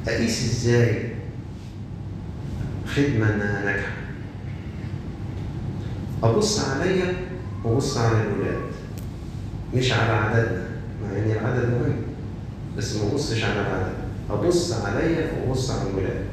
اقيس 0.08 0.44
إزاي 0.44 1.10
خدمة 2.88 3.36
انها 3.36 3.66
ناجحة؟ 3.66 3.92
أبص 6.24 6.60
عليا 6.70 7.14
وأبص 7.64 7.98
على 7.98 8.22
الولاد 8.22 8.62
مش 9.76 9.92
على 9.92 10.12
عددنا 10.12 10.64
مع 11.04 11.10
إن 11.18 11.32
العدد 11.32 11.70
مهم 11.70 11.96
بس 12.78 12.96
ما 12.96 13.12
أبصش 13.12 13.44
على 13.44 13.62
العدد 13.62 13.94
أبص 14.30 14.74
عليا 14.74 15.32
وأبص 15.32 15.72
على 15.72 15.90
الولاد. 15.90 16.26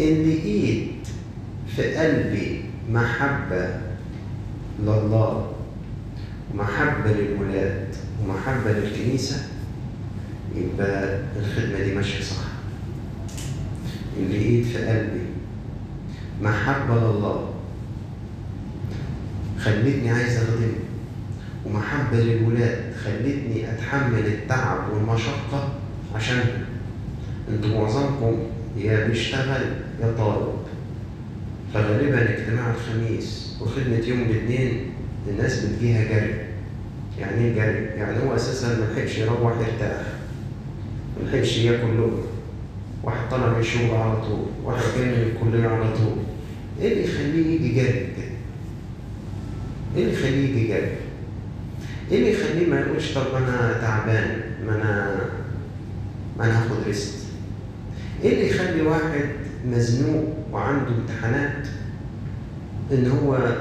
ان 0.00 0.22
لقيت 0.30 0.90
في 1.76 1.94
قلبي 1.96 2.64
محبة 2.90 3.68
لله 4.82 5.52
ومحبه 6.54 7.10
للولاد 7.12 7.86
ومحبة 8.22 8.72
للكنيسة 8.72 9.36
يبقى 10.56 11.18
الخدمة 11.40 11.78
دي 11.84 11.94
ماشية 11.94 12.24
صح. 12.24 12.44
لقيت 14.30 14.66
في 14.66 14.78
قلبي. 14.86 15.20
محبه 16.42 16.94
لله 16.94 17.50
خلتني 19.58 20.10
عايز 20.10 20.36
اخدمه 20.36 20.72
ومحبة 21.66 22.16
للولاد 22.16 22.78
خلتني 23.04 23.72
أتحمل 23.72 24.26
التعب 24.26 24.78
والمشقة 24.92 25.68
عشانهم 26.14 26.64
أنتوا 27.50 27.70
معظمكم 27.80 28.38
يا 28.78 29.06
بيشتغل 29.08 29.62
يا 30.02 30.12
طالب. 30.18 30.54
فغالبا 31.74 32.22
اجتماع 32.22 32.74
الخميس 32.74 33.56
وخدمة 33.60 33.96
يوم 34.06 34.20
الاثنين 34.20 34.90
الناس 35.28 35.64
بتجيها 35.64 36.04
جري. 36.04 36.34
يعني 37.18 37.36
إيه 37.44 37.54
جري؟ 37.54 37.84
يعني 37.84 38.18
هو 38.24 38.34
أساسا 38.36 38.68
ما 38.68 38.84
لحقش 38.94 39.18
يروح 39.18 39.56
يرتاح. 39.60 40.02
ما 41.22 41.28
لحقش 41.28 41.58
ياكل 41.58 41.98
لقمة 41.98 42.22
واحد 43.02 43.30
طالع 43.30 43.48
من 43.52 43.60
الشغل 43.60 43.90
على 43.94 44.16
طول. 44.22 44.46
واحد 44.64 44.82
جاي 44.98 45.06
من 45.06 45.12
الكلية 45.32 45.68
على 45.68 45.84
طول. 45.96 46.16
إيه 46.80 46.92
اللي 46.92 47.04
يخليه 47.04 47.54
يجي 47.54 47.74
كده؟ 47.80 47.94
إيه 49.96 50.02
اللي 50.04 50.12
يخليه 50.12 50.48
يجي 50.48 50.66
جري؟ 50.68 50.90
إيه 52.10 52.18
اللي 52.18 52.32
يخليه 52.32 52.66
ما 52.66 52.80
يقولش 52.80 53.12
طب 53.14 53.34
أنا 53.34 53.78
تعبان 53.80 54.40
ما 54.66 54.74
أنا 54.76 55.20
ما 56.38 56.44
أنا 56.44 56.64
هاخد 56.64 56.76
ريست 56.86 57.14
إيه 58.24 58.32
اللي 58.34 58.50
يخلي 58.50 58.82
واحد 58.82 59.24
مزنوق 59.66 60.24
وعنده 60.52 60.88
امتحانات 60.88 61.66
إن 62.92 63.10
هو 63.10 63.56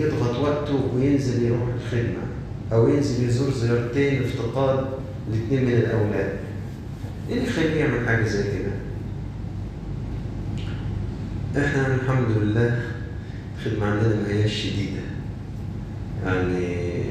يضغط 0.00 0.38
وقته 0.38 0.90
وينزل 0.94 1.42
يروح 1.46 1.68
الخدمة 1.82 2.22
أو 2.72 2.88
ينزل 2.88 3.28
يزور 3.28 3.50
زيارتين 3.52 4.22
افتقاد 4.22 4.86
لاثنين 5.32 5.64
من 5.64 5.72
الأولاد؟ 5.72 6.32
إيه 7.28 7.34
اللي 7.36 7.48
يخليه 7.48 7.74
يعمل 7.80 8.08
حاجة 8.08 8.24
زي 8.24 8.42
كده؟ 8.42 8.72
إحنا 11.66 11.94
الحمد 11.94 12.36
لله 12.36 12.80
الخدمه 13.58 13.86
عندنا 13.86 14.14
ما 14.14 14.28
هياش 14.28 14.52
شديدة. 14.52 15.00
يعني 16.26 17.04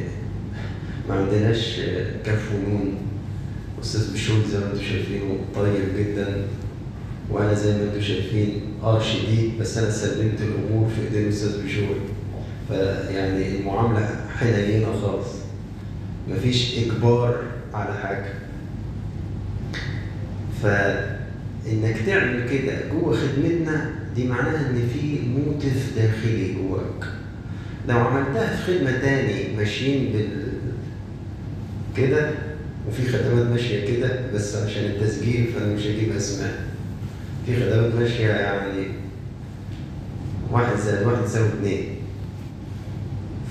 ما 1.09 1.15
عندناش 1.15 1.79
كف 2.25 2.51
ونون 2.55 2.95
أستاذ 3.81 4.13
بشوي 4.13 4.35
زي 4.51 4.57
ما 4.59 4.65
أنتم 4.65 4.83
شايفينه 4.83 5.37
طيب 5.55 5.97
جدا. 5.97 6.47
وأنا 7.29 7.53
زي 7.53 7.77
ما 7.77 7.83
أنتم 7.83 8.01
شايفين 8.01 8.61
آه 8.83 8.99
شديد 9.01 9.51
بس 9.59 9.77
أنا 9.77 9.89
سلمت 9.91 10.41
الأمور 10.41 10.89
في 10.89 11.01
إيدين 11.01 11.23
الاستاذ 11.23 11.65
بشوي. 11.65 11.95
فيعني 12.67 13.55
المعاملة 13.59 14.09
حنينة 14.39 14.87
خالص. 15.01 15.27
مفيش 16.29 16.77
إجبار 16.79 17.43
على 17.73 17.93
حاجة. 17.93 18.33
فإنك 20.63 21.95
تعمل 22.05 22.49
كده 22.49 22.73
جوه 22.91 23.15
خدمتنا 23.17 23.89
دي 24.15 24.27
معناها 24.27 24.69
إن 24.69 24.87
في 24.93 25.19
موتف 25.27 25.91
داخلي 25.95 26.53
جواك. 26.53 27.07
لو 27.89 27.97
عملتها 27.97 28.55
في 28.55 28.77
خدمة 28.77 28.91
تاني 28.91 29.57
ماشيين 29.57 30.11
بال 30.13 30.29
كده 31.97 32.31
وفي 32.87 33.07
خدمات 33.09 33.45
ماشية 33.47 33.85
كده 33.97 34.19
بس 34.33 34.55
عشان 34.55 34.83
التسجيل 34.85 35.47
فأنا 35.47 35.73
مش 35.73 35.81
هجيب 35.87 36.15
أسماء. 36.15 36.53
في 37.45 37.55
خدمات 37.55 37.95
ماشية 37.95 38.27
يعني 38.29 38.87
واحد 40.51 40.77
زائد 40.77 41.07
واحد 41.07 41.23
يساوي 41.25 41.47
اثنين 41.47 41.85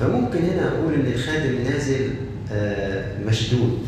فممكن 0.01 0.38
هنا 0.38 0.68
أقول 0.68 0.94
إن 0.94 1.12
الخادم 1.14 1.55
نازل 1.64 2.11
مشدود. 3.27 3.79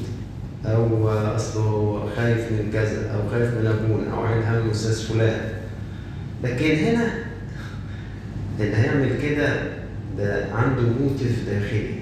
أو 0.64 1.08
اصله 1.08 2.08
خايف 2.16 2.52
من 2.52 2.70
كذا 2.72 3.10
أو 3.14 3.30
خايف 3.30 3.54
من 3.54 3.66
ابونا 3.66 4.14
أو 4.14 4.24
عين 4.24 4.42
هم 4.42 4.70
أستاذ 4.70 5.06
فلان. 5.08 5.40
لكن 6.44 6.74
هنا 6.84 7.08
اللي 8.60 8.76
هيعمل 8.76 9.22
كده 9.22 9.62
ده 10.18 10.46
عنده 10.54 10.82
موتف 10.82 11.48
داخلي 11.50 11.94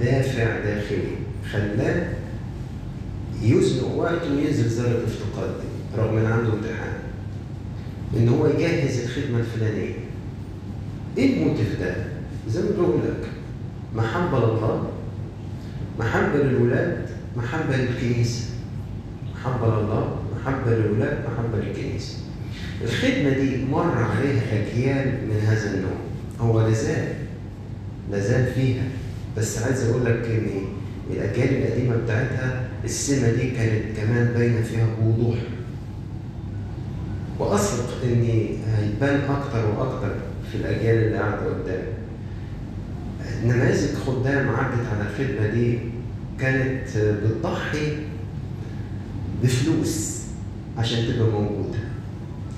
دافع 0.00 0.58
داخلي 0.64 1.16
خلاه 1.52 2.08
يزنق 3.42 3.94
وقته 3.96 4.32
وينزل 4.36 4.68
زر 4.68 4.86
الافتقاد 4.86 5.50
دي 5.60 6.00
رغم 6.02 6.16
إن 6.18 6.26
عنده 6.26 6.52
امتحان. 6.52 6.92
إن 8.16 8.28
هو 8.28 8.46
يجهز 8.46 9.00
الخدمة 9.00 9.38
الفلانية. 9.38 9.94
إيه 11.18 11.42
الموتف 11.42 11.80
ده؟ 11.80 11.94
زي 12.48 12.62
ما 12.62 12.70
بقول 12.78 13.00
لك 13.04 13.28
محبة 13.94 14.38
لله 14.38 14.90
محبة 15.98 16.38
للولاد 16.38 17.05
محبة 17.36 17.76
للكنيسة. 17.76 18.44
محبة 19.34 19.66
لله 19.66 20.16
محبة 20.36 20.70
للولاد 20.70 21.18
محبة 21.24 21.64
للكنيسة. 21.64 22.14
الخدمة 22.84 23.30
دي 23.30 23.64
مر 23.64 23.98
عليها 24.02 24.42
أجيال 24.52 25.06
من 25.28 25.40
هذا 25.46 25.74
النوع. 25.74 25.98
هو 26.40 26.60
لازال 26.68 27.08
لازال 28.10 28.52
فيها. 28.54 28.84
بس 29.36 29.62
عايز 29.62 29.82
أقول 29.82 30.04
لك 30.04 30.24
إن 30.24 30.46
الأجيال 31.10 31.62
القديمة 31.62 31.96
بتاعتها 31.96 32.68
السمة 32.84 33.30
دي 33.30 33.50
كانت 33.50 33.96
كمان 33.96 34.32
باينة 34.36 34.62
فيها 34.62 34.86
بوضوح. 35.00 35.36
واثق 37.38 38.02
إن 38.04 38.48
هيبان 38.76 39.20
أكتر 39.30 39.66
وأكتر 39.70 40.14
في 40.52 40.58
الأجيال 40.58 41.04
اللي 41.04 41.18
قاعدة 41.18 41.46
قدامي 41.46 41.86
نماذج 43.44 43.94
خدام 44.06 44.48
عدت 44.48 44.86
على 44.92 45.08
الخدمة 45.10 45.46
دي 45.46 45.78
كانت 46.40 46.98
بتضحي 46.98 47.96
بفلوس 49.42 50.22
عشان 50.78 50.98
تبقى 51.14 51.30
موجودة 51.30 51.78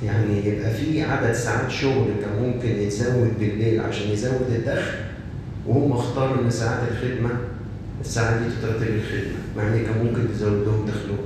يعني 0.05 0.47
يبقى 0.47 0.71
في 0.75 1.03
عدد 1.03 1.33
ساعات 1.33 1.71
شغل 1.71 2.07
كان 2.21 2.43
ممكن 2.43 2.69
يتزود 2.69 3.33
بالليل 3.38 3.81
عشان 3.81 4.09
يزود 4.11 4.47
الدخل 4.55 4.99
وهم 5.67 5.93
اختاروا 5.93 6.43
إن 6.45 6.51
ساعات 6.51 6.88
الخدمة 6.93 7.31
الساعات 8.01 8.43
دي 8.43 8.49
تترتب 8.51 8.95
الخدمة 8.95 9.38
مع 9.57 9.62
إن 9.62 9.83
كان 9.85 10.05
ممكن 10.07 10.33
تزود 10.33 10.67
لهم 10.67 10.87
دخلهم. 10.87 11.19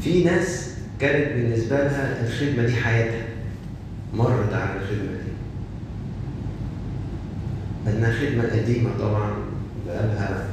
في 0.00 0.24
ناس 0.24 0.70
كانت 1.00 1.32
بالنسبة 1.32 1.76
لها 1.76 2.26
الخدمة 2.26 2.66
دي 2.66 2.72
حياتها 2.72 3.24
مرت 4.14 4.52
على 4.52 4.80
الخدمة 4.80 5.12
دي. 5.12 5.32
لأنها 7.86 8.12
خدمة 8.12 8.44
قديمة 8.62 8.90
طبعا 8.98 9.32
بقالها 9.86 10.48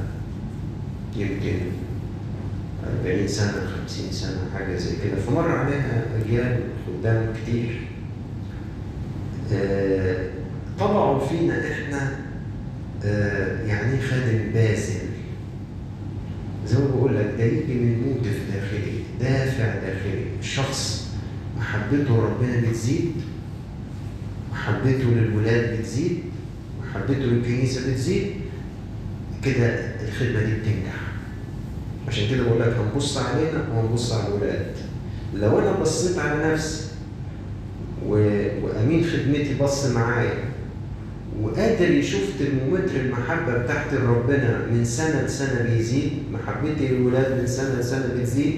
يمكن 1.16 1.58
40 3.06 3.28
سنة 3.28 3.52
50 3.86 4.12
سنة 4.12 4.38
حاجة 4.54 4.76
زي 4.76 4.90
كده. 5.04 5.16
فمر 5.20 5.48
عليها 5.50 6.04
أجيال 6.24 6.60
خدام 6.86 7.32
كتير. 7.42 7.80
آه 9.52 10.30
طبعوا 10.78 11.26
فينا 11.26 11.72
إحنا 11.72 12.10
آه 13.04 13.62
يعني 13.66 14.00
خادم 14.00 14.38
باسل. 14.54 14.98
زي 16.66 16.78
ما 16.78 16.86
بقول 16.88 17.16
لك 17.16 17.34
ده 17.38 17.44
يجي 17.44 17.74
من 17.74 18.02
موتف 18.08 18.38
داخلي 18.54 18.92
دافع 19.20 19.74
داخلي 19.74 20.24
الشخص 20.40 21.08
محبته 21.58 22.16
لربنا 22.16 22.60
بتزيد 22.68 23.12
محبته 24.52 25.04
للولاد 25.04 25.78
بتزيد 25.78 26.18
محبته 26.82 27.14
للكنيسة 27.14 27.90
بتزيد 27.90 28.26
كده 29.44 29.66
الخدمة 30.08 30.40
دي 30.40 30.52
بتنجح. 30.54 31.00
عشان 32.08 32.28
كده 32.30 32.42
بقول 32.44 32.60
لك 32.60 32.76
هنبص 32.76 33.18
علينا 33.18 33.64
وهنبص 33.74 34.12
على 34.12 34.28
الولاد. 34.28 34.66
لو 35.34 35.58
أنا 35.58 35.72
بصيت 35.72 36.18
على 36.18 36.52
نفسي 36.52 36.84
و... 38.06 38.14
وأمين 38.62 39.04
خدمتي 39.04 39.54
بص 39.60 39.86
معايا 39.86 40.34
وقادر 41.42 41.90
يشوف 41.90 42.22
ترمومتر 42.38 42.96
المحبة 43.00 43.58
بتاعت 43.58 43.94
ربنا 43.94 44.66
من 44.72 44.84
سنة 44.84 45.22
لسنة 45.22 45.62
بيزيد 45.62 46.12
محبتي 46.32 46.88
للولاد 46.88 47.40
من 47.40 47.46
سنة 47.46 47.74
لسنة 47.80 48.06
بتزيد 48.18 48.54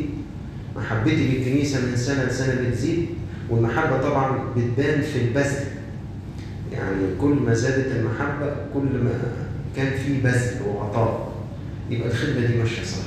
محبتي 0.77 1.17
للكنيسة 1.29 1.81
من 1.87 1.97
سنة 1.97 2.25
لسنة 2.25 2.69
بتزيد 2.69 3.07
والمحبة 3.51 4.03
طبعا 4.03 4.39
بتبان 4.57 5.01
في 5.01 5.19
البذل. 5.23 5.67
يعني 6.73 6.97
كل 7.21 7.35
ما 7.47 7.55
زادت 7.55 7.87
المحبة 7.97 8.57
كل 8.75 8.81
ما 9.05 9.11
كان 9.77 9.99
في 9.99 10.21
بذل 10.21 10.63
وعطاء 10.69 11.33
يبقى 11.91 12.09
الخدمة 12.09 12.47
دي 12.47 12.55
ماشية 12.59 12.83
صح. 12.83 13.05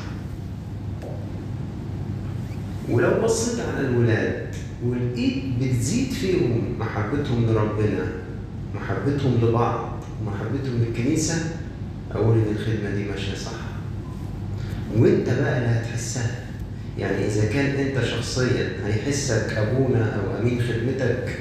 ولو 2.89 3.21
بصيت 3.23 3.59
على 3.59 3.87
الولاد 3.87 4.47
ولقيت 4.85 5.43
بتزيد 5.61 6.11
فيهم 6.11 6.75
محبتهم 6.79 7.45
لربنا 7.45 8.05
محبتهم 8.75 9.37
لبعض 9.43 10.03
ومحبتهم 10.21 10.83
للكنيسة 10.83 11.35
أقول 12.11 12.37
إن 12.37 12.55
الخدمة 12.59 12.89
دي 12.95 13.03
ماشية 13.03 13.35
صح. 13.35 13.51
وأنت 14.97 15.29
بقى 15.29 15.57
اللي 15.57 15.69
هتحسها. 15.69 16.31
يعني 16.99 17.25
إذا 17.25 17.45
كان 17.45 17.65
أنت 17.87 18.05
شخصيا 18.05 18.69
هيحسك 18.85 19.53
أبونا 19.57 20.15
أو 20.15 20.39
أمين 20.41 20.61
خدمتك 20.61 21.39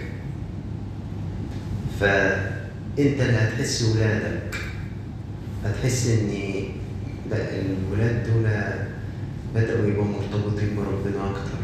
فأنت 2.01 3.21
اللي 3.21 3.37
هتحس 3.39 3.83
ولادك. 3.83 4.57
هتحس 5.71 6.09
إن 6.09 6.31
لا 7.31 7.37
الولاد 7.61 8.27
دول 8.27 8.51
بدأوا 9.55 9.87
يبقوا 9.87 10.05
مرتبطين 10.05 10.69
بربنا 10.77 11.31
أكتر 11.31 11.59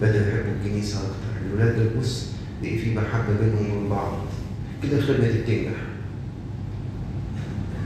بدأوا 0.00 0.26
يحبوا 0.26 0.52
الكنيسة 0.64 0.98
أكتر. 0.98 1.46
الولاد 1.50 1.76
دول 1.76 2.00
بص 2.00 2.26
بقي 2.62 2.78
في 2.78 2.94
محبة 2.94 3.34
بينهم 3.40 3.76
وبين 3.76 3.88
بعض. 3.88 4.12
كده 4.82 4.98
الخدمة 4.98 5.28
دي 5.28 5.38
بتنجح. 5.38 5.76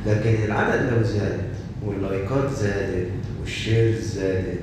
لكن 0.06 0.44
العدد 0.44 0.92
لو 0.92 1.02
زاد 1.02 1.40
واللايكات 1.84 2.52
زادت 2.52 3.08
والشيرز 3.40 4.04
زادت 4.04 4.60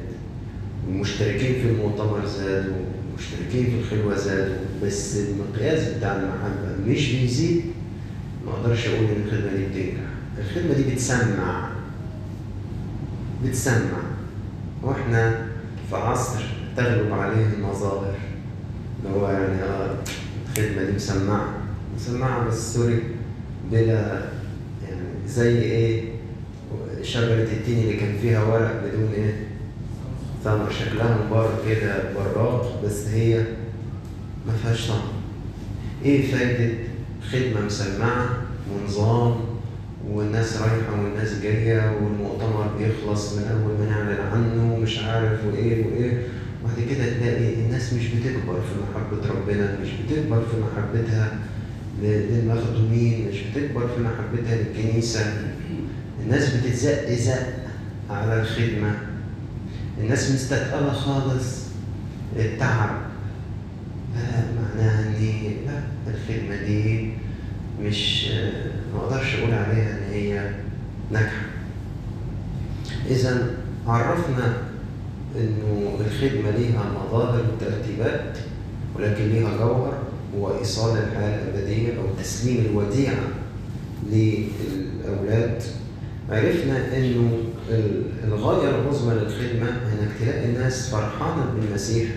والمشتركين 0.88 1.54
في 1.54 1.70
المؤتمر 1.70 2.26
زادوا 2.26 2.74
والمشتركين 2.76 3.66
في 3.66 3.80
الخلوة 3.80 4.16
زادوا 4.16 4.56
بس 4.84 5.18
المقياس 5.18 5.94
بتاع 5.98 6.16
المحبة 6.16 6.92
مش 6.92 7.12
بيزيد 7.16 7.62
ما 8.46 8.52
أقدرش 8.52 8.88
أقول 8.88 9.06
إن 9.06 9.22
الخدمة 9.26 9.58
دي 9.58 9.66
بتنجح. 9.66 10.13
الخدمة 10.40 10.74
دي 10.74 10.84
بتسمع. 10.94 11.70
بتسمع. 13.46 14.00
وإحنا 14.84 15.46
في 15.90 15.96
عصر 15.96 16.42
تغلب 16.78 17.14
عليه 17.14 17.46
المظاهر. 17.54 18.16
اللي 19.06 19.16
هو 19.20 19.30
يعني 19.30 19.64
آه 19.64 19.96
الخدمة 20.50 20.84
دي 20.84 20.92
مسمعة. 20.92 21.50
مسمعة 21.96 22.48
بس 22.48 22.74
سوري 22.74 23.04
بلا 23.72 24.22
يعني 24.88 25.02
زي 25.28 25.62
إيه؟ 25.62 26.04
شجرة 27.02 27.44
التين 27.44 27.80
اللي 27.80 27.94
كان 27.98 28.18
فيها 28.22 28.44
ورق 28.44 28.84
بدون 28.86 29.12
إيه؟ 29.14 29.48
ثمر. 30.44 30.72
شكلها 30.72 31.18
من 31.18 31.30
بره 31.30 31.60
كده 31.70 32.04
براق 32.14 32.82
بس 32.86 33.08
هي 33.08 33.40
ما 34.48 34.54
فيهاش 34.64 34.88
طعم 34.88 35.00
إيه 36.06 36.32
فايدة 36.32 36.74
خدمة 37.32 37.66
مسمعة 37.66 38.30
ونظام 38.72 39.36
والناس 40.10 40.58
رايحة 40.62 41.04
والناس 41.04 41.40
جاية 41.44 41.92
والمؤتمر 42.02 42.68
بيخلص 42.78 43.34
من 43.34 43.44
أول 43.44 43.80
ما 43.80 43.90
نعلن 43.96 44.20
عنه 44.32 44.74
ومش 44.74 45.00
عارف 45.00 45.40
وإيه 45.46 45.86
وإيه. 45.86 46.24
وبعد 46.64 46.76
كده 46.90 47.10
تلاقي 47.20 47.54
الناس 47.54 47.94
مش 47.94 48.08
بتكبر 48.08 48.54
في 48.62 48.76
محبة 48.84 49.30
ربنا 49.30 49.78
مش 49.82 49.90
بتكبر 49.90 50.42
في 50.42 50.58
محبتها 50.62 51.32
للمخدومين 52.02 53.28
مش 53.30 53.38
بتكبر 53.42 53.88
في 53.88 54.02
محبتها 54.02 54.56
للكنيسة. 54.56 55.34
الناس 56.24 56.56
بتتزق 56.56 57.10
زق 57.12 57.48
على 58.10 58.42
الخدمة. 58.42 58.96
الناس 60.02 60.32
مستثقلة 60.32 60.94
خالص. 60.94 61.64
التعب. 62.40 63.02
معناها 64.58 65.12
لا 65.66 65.80
الخدمة 66.08 66.66
دي 66.66 67.10
مش 67.84 68.28
ما 68.94 69.00
أقدرش 69.00 69.36
أقول 69.36 69.54
عليها 69.54 69.98
ان 69.98 70.14
هي 70.14 70.50
ناجحة. 71.12 71.46
إذا 73.10 73.56
عرفنا 73.88 74.58
إنه 75.36 75.98
الخدمة 76.06 76.52
ليها 76.52 76.84
مظاهر 77.08 77.44
وترتيبات 77.54 78.38
ولكن 78.96 79.24
ليها 79.30 79.58
جوهر 79.58 79.94
هو 80.38 80.58
ايصال 80.60 80.98
الحياة 80.98 81.44
الأبدية 81.44 81.88
أو 81.98 82.04
تسليم 82.24 82.66
الوديعة 82.66 83.24
للأولاد. 84.12 85.62
عرفنا 86.30 86.98
إنه 86.98 87.38
الغاية 88.24 88.70
العظمى 88.70 89.14
للخدمة 89.14 89.68
إنك 89.70 90.10
تلاقي 90.20 90.46
الناس 90.46 90.90
فرحانة 90.90 91.46
بالمسيح 91.56 92.10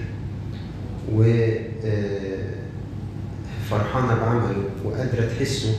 و 1.15 1.23
فرحانة 3.71 4.15
بعمله 4.15 4.63
وقادرة 4.85 5.29
تحسه 5.39 5.75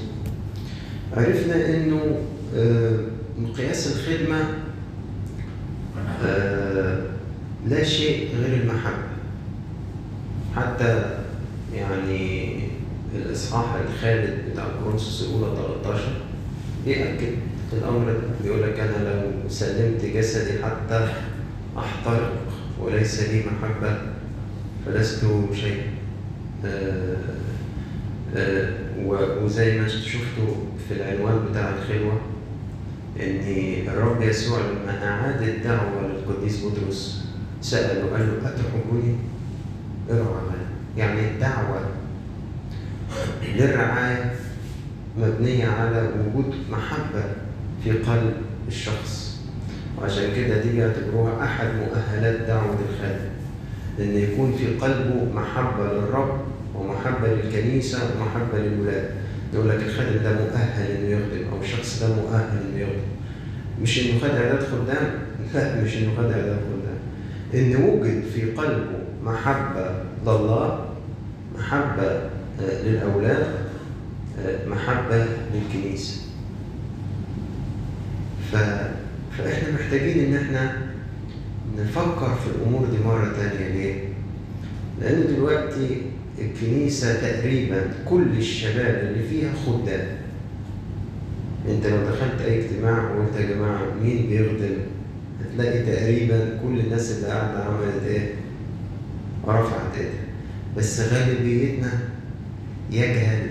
عرفنا 1.17 1.65
إنه 1.76 2.17
مقياس 3.39 3.88
الخدمة 3.95 4.39
لا 7.67 7.84
شيء 7.84 8.30
غير 8.36 8.62
المحبة. 8.62 9.08
حتى 10.56 11.19
يعني 11.76 12.60
الإصحاح 13.15 13.76
الخالد 13.76 14.52
بتاع 14.52 14.65
كورنثوس 14.84 15.28
الأولى 15.30 15.56
13 15.84 16.02
بيأكد 16.86 17.34
الأمر 17.73 18.06
ده 18.12 18.17
بيقول 18.43 18.63
لك 18.63 18.80
أنا 18.80 19.10
لو 19.10 19.50
سلمت 19.50 20.06
جسدي 20.06 20.63
حتى 20.63 21.08
أحترق 21.78 22.34
وليس 22.82 23.23
لي 23.23 23.43
محبة 23.45 23.97
فلست 24.86 25.23
آآ 25.23 25.84
آآ 26.65 27.15
وزي 29.43 29.79
ما 29.79 29.87
شفتوا 29.87 30.55
في 30.87 30.93
العنوان 30.93 31.45
بتاع 31.51 31.69
الخلوة 31.69 32.19
إن 33.19 33.87
الرب 33.87 34.21
يسوع 34.21 34.59
لما 34.59 35.07
أعاد 35.07 35.41
الدعوة 35.41 36.01
للقديس 36.07 36.63
بطرس 36.65 37.25
سأله 37.61 38.11
قال 38.17 38.27
له 38.27 38.49
أتحبني؟ 38.49 39.15
ارعى 40.09 40.57
يعني 40.97 41.19
الدعوة 41.19 41.79
للرعاية 43.55 44.33
مبنية 45.17 45.67
على 45.67 46.09
وجود 46.19 46.55
محبة 46.71 47.23
في 47.83 47.91
قلب 47.91 48.33
الشخص 48.67 49.37
وعشان 50.01 50.35
كده 50.35 50.61
دي 50.61 50.69
بيعتبروها 50.69 51.43
أحد 51.43 51.67
مؤهلات 51.67 52.35
دعوة 52.47 52.75
الخادم 52.89 53.29
إن 53.99 54.17
يكون 54.17 54.53
في 54.57 54.65
قلبه 54.65 55.25
محبة 55.35 55.93
للرب 55.93 56.39
ومحبة 56.77 57.27
للكنيسة 57.27 57.97
ومحبة 57.97 58.57
للولاد. 58.59 59.09
يقول 59.53 59.69
لك 59.69 59.75
الخادم 59.85 60.23
ده 60.23 60.31
مؤهل 60.33 60.91
إنه 60.91 61.07
يخدم 61.09 61.47
أو 61.51 61.61
الشخص 61.61 62.03
ده 62.03 62.15
مؤهل 62.15 62.57
إنه 62.73 62.81
يخدم. 62.81 63.07
مش 63.81 63.99
إنه 63.99 64.19
خد 64.19 64.29
إعداد 64.29 64.63
خدام؟ 64.63 65.11
لا 65.53 65.83
مش 65.83 65.97
إنه 65.97 66.11
خد 66.17 66.23
إعداد 66.31 66.57
خدام. 66.59 66.97
إن 67.53 67.75
وجد 67.75 68.23
في 68.33 68.51
قلبه 68.51 68.99
محبة 69.23 69.91
لله 70.25 70.85
محبة 71.57 72.21
للأولاد 72.59 73.47
محبة 74.67 75.25
للكنيسة. 75.53 76.21
ف... 78.51 78.55
فإحنا 79.37 79.73
محتاجين 79.73 80.25
إن 80.25 80.43
إحنا 80.43 80.77
نفكر 81.77 82.35
في 82.35 82.47
الأمور 82.55 82.87
دي 82.87 82.97
مرة 83.05 83.33
تانية 83.37 83.67
ليه؟ 83.67 84.03
لأن 85.01 85.35
دلوقتي 85.35 86.01
الكنيسة 86.41 87.21
تقريبا 87.21 87.82
كل 88.06 88.38
الشباب 88.38 88.95
اللي 89.08 89.28
فيها 89.28 89.52
خدام. 89.65 90.08
أنت 91.69 91.86
لو 91.86 91.97
دخلت 91.97 92.41
أي 92.41 92.65
اجتماع 92.65 93.12
وقلت 93.12 93.36
يا 93.39 93.56
جماعة 93.56 93.82
مين 94.04 94.28
بيخدم؟ 94.30 94.78
هتلاقي 95.45 95.80
تقريبا 95.84 96.60
كل 96.63 96.80
الناس 96.80 97.12
اللي 97.12 97.28
قاعدة 97.28 97.63
عملت 97.63 98.04
إيه؟ 98.08 98.30
رفعت 99.47 99.95
إيدها 99.97 100.12
بس 100.78 101.00
غالبيتنا 101.00 101.91
يجهل 102.91 103.47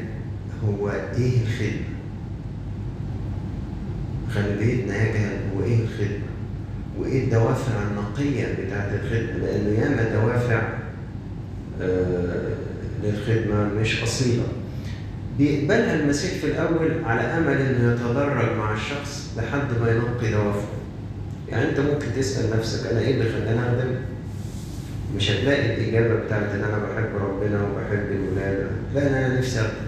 هو 0.64 0.88
إيه 0.90 1.33
الخدمة. 1.42 1.87
غالبيتنا 4.35 5.03
يجهل 5.09 5.37
هو 5.57 5.64
إيه 5.64 5.79
الخدمة. 5.85 6.27
وإيه 6.99 7.25
الدوافع 7.25 7.72
النقية 7.90 8.46
بتاعت 8.64 8.88
الخدمة؟ 8.92 9.38
لأنه 9.46 9.79
ياما 9.81 10.09
دوافع 10.14 10.62
آه، 11.83 12.55
للخدمة 13.02 13.64
مش 13.80 14.02
أصيلة. 14.02 14.44
بيقبلها 15.38 15.94
المسيح 15.94 16.30
في 16.32 16.46
الأول 16.46 17.04
على 17.04 17.20
أمل 17.20 17.61
إنه 17.61 17.92
يتدرج 17.92 18.56
مع 18.56 18.74
الشخص 18.74 19.30
لحد 19.37 19.78
ما 19.80 19.90
ينقي 19.90 20.30
دوافعه 20.30 20.68
يعني 21.48 21.68
أنت 21.68 21.80
ممكن 21.80 22.06
تسأل 22.16 22.59
نفسك 22.59 22.87
أنا 22.90 23.00
إيه 23.00 23.14
اللي 23.14 23.32
خلاني 23.32 23.61
اخدم 23.61 23.94
مش 25.16 25.30
هتلاقي 25.30 25.74
الإجابة 25.74 26.14
بتاعت 26.14 26.42
إن 26.54 26.64
أنا 26.64 26.78
بحب 26.78 27.16
ربنا 27.16 27.62
وبحب 27.62 28.06
الولادة. 28.11 28.66
لا 28.94 29.09
أنا 29.26 29.38
نفسي 29.38 29.61
أخدم. 29.61 29.87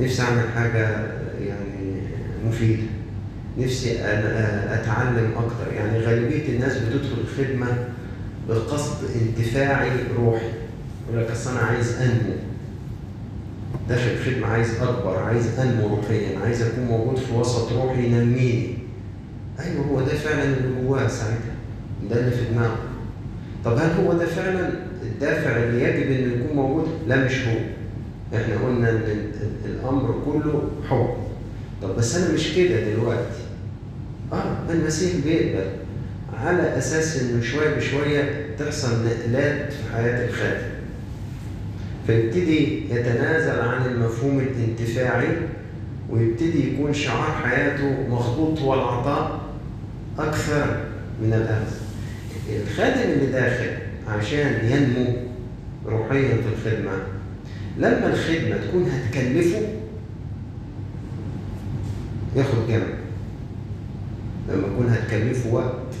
نفسي 0.00 0.22
أعمل 0.22 0.42
حاجة 0.54 1.06
يعني 1.46 2.00
مفيدة. 2.48 2.82
نفسي 3.58 4.00
أنا 4.04 4.74
أتعلم 4.74 5.30
أكتر. 5.36 5.72
يعني 5.74 5.98
غالبية 5.98 6.48
الناس 6.48 6.78
بتدخل 6.78 7.16
الخدمة 7.20 7.66
بقصد 8.48 8.96
انتفاعي 9.22 9.90
روحي. 10.18 10.50
يقول 11.10 11.24
لك 11.24 11.30
أصل 11.30 11.50
أنا 11.50 11.60
عايز 11.60 11.96
أنمو. 12.00 12.34
داخل 13.88 14.10
الخدمه 14.10 14.46
عايز 14.46 14.82
أكبر 14.82 15.18
عايز 15.18 15.58
أنمو 15.58 15.96
روحيا 15.96 16.38
عايز 16.38 16.62
أكون 16.62 16.84
موجود 16.84 17.16
في 17.18 17.32
وسط 17.34 17.72
روحي 17.72 18.06
ينميني. 18.06 18.78
أيوه 19.60 19.84
هو 19.86 20.00
ده 20.00 20.14
فعلا 20.14 20.42
اللي 20.42 20.82
جواه 20.82 21.08
ساعتها. 21.08 21.54
ده 22.10 22.20
اللي 22.20 22.30
في 22.30 22.44
دماغه. 22.52 22.78
طب 23.64 23.72
هل 23.78 23.90
هو 24.04 24.12
ده 24.12 24.26
فعلا 24.26 24.70
الدافع 25.02 25.56
اللي 25.56 25.82
يجب 25.82 26.10
إنه 26.10 26.34
يكون 26.44 26.56
موجود؟ 26.56 26.86
لا 27.06 27.24
مش 27.24 27.32
هو. 27.46 27.56
إحنا 28.36 28.54
قلنا 28.66 28.90
إن 28.90 28.96
ال- 28.96 29.30
الأمر 29.70 30.14
كله 30.24 30.62
حب. 30.90 31.08
طب 31.82 31.96
بس 31.96 32.16
أنا 32.16 32.34
مش 32.34 32.54
كده 32.56 32.80
دلوقتي. 32.80 33.40
آه 34.32 34.56
المسيح 34.70 35.12
بيقبل 35.24 35.66
على 36.44 36.78
أساس 36.78 37.22
إنه 37.22 37.42
شوية 37.42 37.74
بشوية 37.76 38.46
تحصل 38.58 38.88
نقلات 39.06 39.72
في 39.72 39.92
حياة 39.94 40.28
الخادم. 40.28 40.75
فيبتدي 42.06 42.82
يتنازل 42.94 43.60
عن 43.60 43.86
المفهوم 43.86 44.40
الانتفاعي 44.40 45.28
ويبتدي 46.10 46.72
يكون 46.72 46.94
شعار 46.94 47.32
حياته 47.44 48.08
مخطوط 48.10 48.58
هو 48.58 48.74
العطاء 48.74 49.40
أكثر 50.18 50.84
من 51.22 51.32
الاخذ 51.32 51.76
الخادم 52.62 53.10
اللي 53.12 53.26
داخل 53.26 53.70
عشان 54.08 54.70
ينمو 54.70 55.06
روحيا 55.86 56.28
في 56.28 56.48
الخدمة 56.54 56.92
لما 57.78 58.06
الخدمة 58.06 58.56
تكون 58.56 58.90
هتكلفه 58.90 59.60
ياخد 62.36 62.68
جنب. 62.68 62.94
لما 64.48 64.68
تكون 64.68 64.88
هتكلفه 64.88 65.54
وقت 65.54 65.94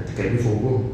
هتكلفه 0.00 0.50
جهد. 0.50 0.84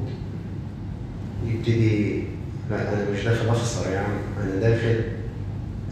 يبتدي 1.54 2.22
لا 2.70 2.92
أنا 2.92 3.11
مش 3.11 3.24
داخل 3.24 3.48
اخسر 3.48 3.90
يا 3.90 3.98
عم 3.98 4.12
أنا 4.42 4.61
داخل 4.61 5.00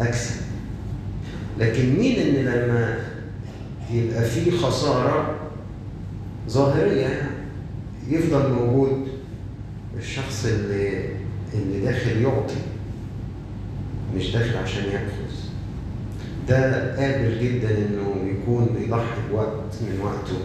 اكسب 0.01 0.41
لكن 1.59 1.99
مين 1.99 2.19
إن 2.19 2.45
لما 2.45 2.99
يبقى 3.93 4.25
في 4.25 4.51
خسارة 4.51 5.37
ظاهرية 6.49 7.31
يفضل 8.09 8.53
موجود؟ 8.53 9.07
الشخص 9.99 10.47
اللي 10.47 11.09
اللي 11.55 11.81
داخل 11.81 12.23
يعطي 12.23 12.55
مش 14.17 14.33
داخل 14.33 14.57
عشان 14.57 14.85
ياخذ 14.85 15.27
ده 16.49 16.97
قابل 16.97 17.39
جدا 17.41 17.69
إنه 17.71 18.31
يكون 18.31 18.77
بيضحي 18.81 19.21
بوقت 19.31 19.75
من 19.83 20.01
وقته 20.03 20.39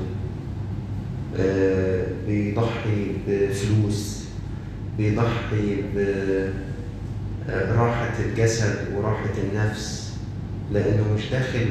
آه، 1.39 2.06
بيضحي 2.28 3.12
بفلوس. 3.28 4.21
بيضحي 4.97 5.84
براحة 7.49 8.13
الجسد 8.25 8.75
وراحة 8.95 9.30
النفس 9.43 10.13
لأنه 10.71 11.04
مش 11.17 11.30
داخل 11.32 11.65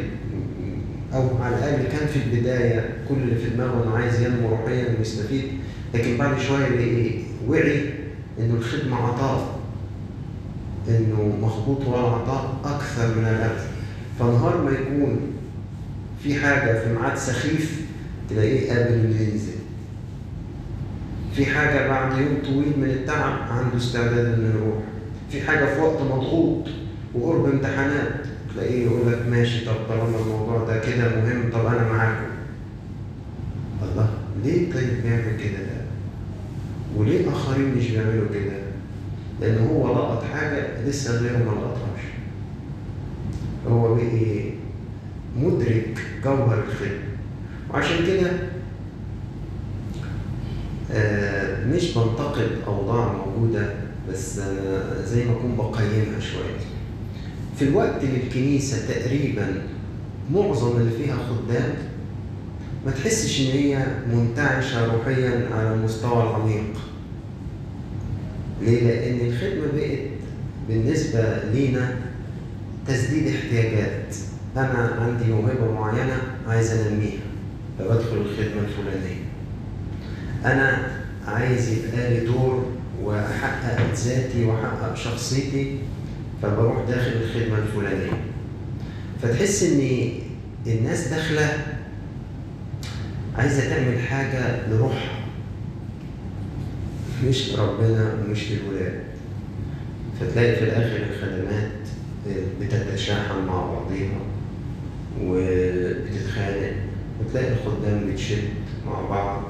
أو 1.14 1.28
على 1.42 1.56
الأقل 1.56 1.83
كان 1.83 2.06
في 2.06 2.16
البداية 2.26 2.96
كل 3.09 3.14
اللي 3.14 3.35
في 3.37 3.50
دماغه 3.50 3.85
إنه 3.85 3.96
عايز 3.96 4.20
ينمو 4.22 4.48
روحيا 4.48 4.94
ويستفيد 4.98 5.44
لكن 5.94 6.16
بعد 6.16 6.38
شوية 6.40 7.22
وعي 7.48 7.90
إنه 8.38 8.54
الخدمة 8.54 8.96
عطاء 8.96 9.61
إنه 10.88 11.37
مخبوط 11.40 11.87
ورا 11.87 12.00
العطاء 12.09 12.61
أكثر 12.64 13.18
من 13.18 13.24
الأخذ 13.24 13.64
فنهار 14.18 14.62
ما 14.64 14.70
يكون 14.70 15.20
في 16.22 16.35
حاجة 16.35 16.80
في 16.85 16.92
ميعاد 16.92 17.16
سخيف 17.18 17.80
تلاقيه 18.30 18.72
قابل 18.72 18.92
إنه 18.94 19.20
ينزل. 19.20 19.60
في 21.40 21.46
حاجة 21.46 21.88
بعد 21.88 22.12
يوم 22.18 22.38
طويل 22.44 22.72
من 22.79 22.90
التعب 22.90 23.33
عنده 23.50 23.76
استعداد 23.76 24.24
إنه 24.35 24.48
يروح. 24.48 24.79
في 25.31 25.40
حاجة 25.40 25.74
في 25.74 25.81
وقت 25.81 26.03
مضغوط 26.03 26.68
وقرب 27.14 27.44
امتحانات 27.44 28.12
تلاقيه 28.55 28.85
يقول 28.87 29.12
لك 29.12 29.18
ماشي 29.31 29.64
طب 29.64 29.74
طالما 29.88 30.18
الموضوع 30.18 30.64
ده 30.64 30.79
كده 30.79 31.09
مهم 31.09 31.50
طب 31.53 31.66
أنا 31.66 31.92
معاكم. 31.92 32.26
الله 33.83 34.09
ليه 34.44 34.72
طيب 34.72 35.03
بيعمل 35.03 35.37
كده 35.38 35.59
ده؟ 35.59 35.81
وليه 36.96 37.29
آخرين 37.31 37.74
مش 37.76 37.90
بيعملوا 37.90 38.29
كده؟ 38.35 38.53
لأن 39.40 39.66
هو 39.66 39.88
لقط 39.94 40.24
حاجة 40.35 40.66
لسه 40.87 41.20
غيره 41.20 41.38
ما 41.38 41.50
لقطهاش. 41.50 42.05
هو 43.68 43.94
بقي 43.94 44.42
مدرك 45.37 45.98
جوهر 46.24 46.64
الخدمة. 46.68 47.11
وعشان 47.70 48.07
كده 48.07 48.31
مش 51.66 51.94
بنتقد 51.94 52.48
أوضاع 52.66 53.12
موجودة 53.12 53.72
بس 54.12 54.38
أنا 54.38 55.05
زي 55.05 55.24
ما 55.24 55.33
أكون 55.33 55.57
بقيمها 55.57 56.20
شوية. 56.20 56.61
في 57.57 57.64
الوقت 57.64 58.05
اللي 58.05 58.16
الكنيسة 58.16 58.92
تقريبا 58.94 59.62
معظم 60.35 60.76
اللي 60.76 60.90
فيها 60.90 61.16
خدام 61.16 61.74
ما 62.87 62.92
تحسش 62.92 63.40
إن 63.40 63.46
هي 63.46 63.87
منتعشة 64.12 64.94
روحيا 64.94 65.48
على 65.55 65.74
المستوى 65.74 66.22
العميق. 66.22 66.74
ليه؟ 68.62 68.83
لأن 68.83 69.26
الخدمة 69.26 69.66
بقت 69.76 69.98
بالنسبة 70.68 71.38
لينا 71.53 71.96
تسديد 72.87 73.26
احتياجات. 73.35 74.14
أنا 74.57 74.96
عندي 75.00 75.33
موهبة 75.33 75.72
معينة 75.74 76.16
عايز 76.48 76.70
أنميها 76.72 77.20
فبدخل 77.79 78.16
الخدمة 78.16 78.62
الفلانية. 78.68 79.30
أنا 80.44 80.90
عايز 81.26 81.68
يبقى 81.68 82.11
لي 82.11 82.26
دور 82.26 82.66
وأحقق 83.03 83.94
ذاتي 83.94 84.44
وأحقق 84.44 84.94
شخصيتي 84.94 85.79
فبروح 86.42 86.85
داخل 86.88 87.12
الخدمة 87.12 87.59
الفلانية. 87.59 88.12
فتحس 89.22 89.62
إن 89.62 90.11
الناس 90.66 91.09
داخلة 91.09 91.48
عايزة 93.38 93.68
تعمل 93.70 93.98
حاجة 93.98 94.68
لروحها 94.68 95.20
مش 97.29 97.53
لربنا 97.53 98.14
ومش 98.14 98.44
للولاد 98.50 99.00
فتلاقي 100.20 100.57
في 100.57 100.64
الآخر 100.64 100.96
الخدمات 101.11 101.70
بتتشاحن 102.61 103.44
مع 103.46 103.66
بعضيها 103.72 104.18
وبتتخانق 105.22 106.72
وتلاقي 107.20 107.53
الخدام 107.53 108.11
بتشد 108.12 108.48
مع 108.87 109.00
بعض. 109.09 109.42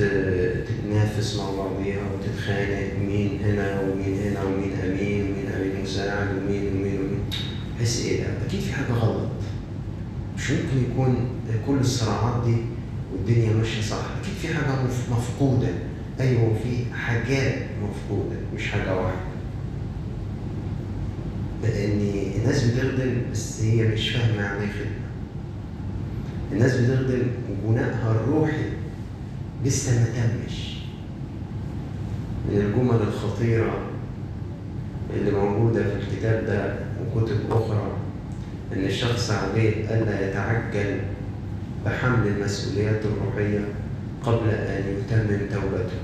وبتتنافس 0.00 1.36
مع 1.36 1.44
بعضيها 1.50 2.00
وتتخانق 2.14 2.92
مين 3.08 3.38
هنا 3.44 3.80
ومين 3.80 4.18
هنا 4.18 4.42
ومين 4.44 4.72
أمين 4.84 5.22
ومين 5.22 5.46
أمين 5.56 5.82
مساعد 5.82 6.28
ومين 6.36 6.66
ومين 6.66 6.98
ومين. 7.00 7.20
تحس 7.78 8.04
إيه 8.04 8.20
ده؟ 8.20 8.26
أكيد 8.46 8.60
في 8.60 8.72
حاجة 8.72 8.92
غلط. 8.92 9.28
مش 10.36 10.50
ممكن 10.50 10.90
يكون 10.92 11.28
كل 11.66 11.76
الصراعات 11.80 12.44
دي 12.44 12.56
والدنيا 13.12 13.52
ماشية 13.52 13.82
صح. 13.82 13.96
أكيد 14.22 14.34
في 14.42 14.48
حاجة 14.48 14.82
مف- 14.84 15.10
مفقودة. 15.12 15.68
أيوه 16.20 16.54
في 16.62 16.94
حاجات 16.94 17.54
مفقودة 17.82 18.36
مش 18.56 18.66
حاجة 18.70 18.96
واحدة. 18.96 19.20
لأن 21.62 22.00
الناس 22.36 22.64
بتخدم 22.64 23.12
بس 23.32 23.62
هي 23.62 23.82
مش 23.88 24.08
فاهمة 24.10 24.42
يعني 24.42 24.60
إيه 24.60 24.68
خدمة. 24.68 24.99
الناس 26.52 26.76
بتخدم 26.76 27.22
وبنائها 27.64 28.12
الروحي 28.12 28.62
لسه 29.64 30.00
ما 30.00 30.04
تمش. 30.06 30.76
من 32.50 32.56
الجمل 32.60 33.02
الخطيرة 33.08 33.78
اللي 35.16 35.30
موجودة 35.30 35.82
في 35.82 35.96
الكتاب 35.96 36.46
ده 36.46 36.74
وكتب 37.14 37.36
أخرى 37.50 37.92
إن 38.76 38.84
الشخص 38.84 39.30
عليه 39.30 39.84
ألا 39.94 40.30
يتعجل 40.30 41.00
بحمل 41.86 42.26
المسؤوليات 42.26 43.00
الروحية 43.04 43.64
قبل 44.22 44.48
أن 44.50 44.82
يتمم 44.98 45.38
توبته. 45.52 45.98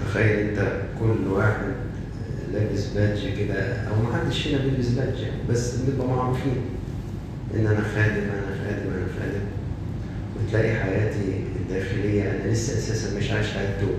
تخيل 0.00 0.38
أنت 0.38 0.72
كل 1.00 1.28
واحد 1.32 1.72
لابس 2.52 2.86
badge 2.86 3.28
كده 3.38 3.72
أو 3.76 3.92
محدش 4.02 4.42
فينا 4.42 4.58
بيلبس 4.62 4.88
badge 4.88 5.24
بس 5.50 5.76
بنبقى 5.76 6.08
معروفين. 6.08 6.56
إن 7.56 7.66
أنا 7.66 7.80
خادم 7.94 8.22
أنا 8.22 8.56
خادم 8.64 8.90
أنا 8.92 9.06
خادم. 9.18 9.44
وتلاقي 10.36 10.74
حياتي 10.74 11.44
الداخلية 11.60 12.22
أنا 12.30 12.52
لسه 12.52 12.78
أساسا 12.78 13.18
مش 13.18 13.30
عايش 13.30 13.46
حياة 13.46 13.80
توبه 13.80 13.98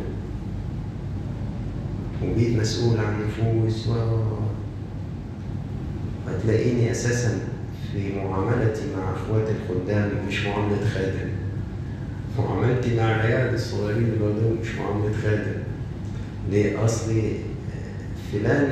وبقيت 2.23 2.59
مسؤول 2.59 2.97
عن 2.99 3.13
نفوس 3.27 3.87
و 3.87 3.93
هتلاقيني 6.29 6.91
أساسا 6.91 7.39
في 7.91 8.15
معاملتي 8.15 8.81
مع 8.97 9.13
أخواتي 9.13 9.51
الخدام 9.51 10.11
مش 10.27 10.45
معاملة 10.45 10.89
خادم. 10.93 11.29
معاملتي 12.39 12.95
مع 12.97 13.15
العيال 13.15 13.53
الصغيرين 13.53 14.03
اللي 14.03 14.55
مش 14.61 14.75
معاملة 14.75 15.11
خادم. 15.23 15.57
ليه؟ 16.51 16.85
أصلي 16.85 17.31
فلان 18.31 18.69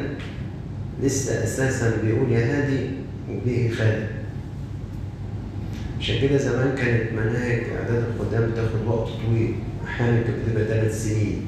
لسه 1.04 1.43
أساسا 1.43 2.02
بيقول 2.04 2.32
يا 2.32 2.39
هادي 2.46 2.89
وبيه 3.32 3.69
خادم. 3.72 4.08
عشان 6.04 6.22
كده 6.22 6.38
زمان 6.38 6.76
كانت 6.76 7.12
مناهج 7.13 7.63
أعداد 7.63 8.04
الخدام 8.16 8.52
بتاخد 8.52 8.88
وقت 8.88 9.10
طويل. 9.26 9.56
أحيانا 9.86 10.22
كانت 10.22 10.38
بتبقى 10.46 10.66
ثلاث 10.66 11.04
سنين 11.04 11.46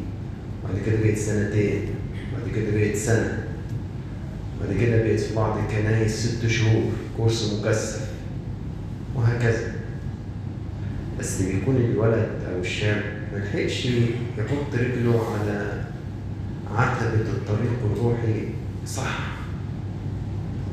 بعد 0.63 0.81
كده 0.85 0.95
بقت 1.03 1.17
سنتين 1.17 1.81
بعد 2.33 2.55
كده 2.55 2.71
بقت 2.77 2.95
سنة 2.95 3.43
بعد 4.61 4.77
كده 4.77 5.03
بقت 5.03 5.19
في 5.19 5.35
بعض 5.35 5.57
الكنايس 5.57 6.25
ست 6.27 6.47
شهور 6.47 6.91
كورس 7.17 7.53
مكثف 7.59 8.09
وهكذا. 9.15 9.73
بس 11.19 11.41
بيكون 11.41 11.75
الولد 11.75 12.29
أو 12.53 12.59
الشاب 12.61 13.03
ملحقش 13.33 13.85
يحط 13.85 14.73
رجله 14.73 15.23
على 15.39 15.83
عتبة 16.75 17.21
الطريق 17.31 17.79
الروحي 17.93 18.47
صح. 18.87 19.19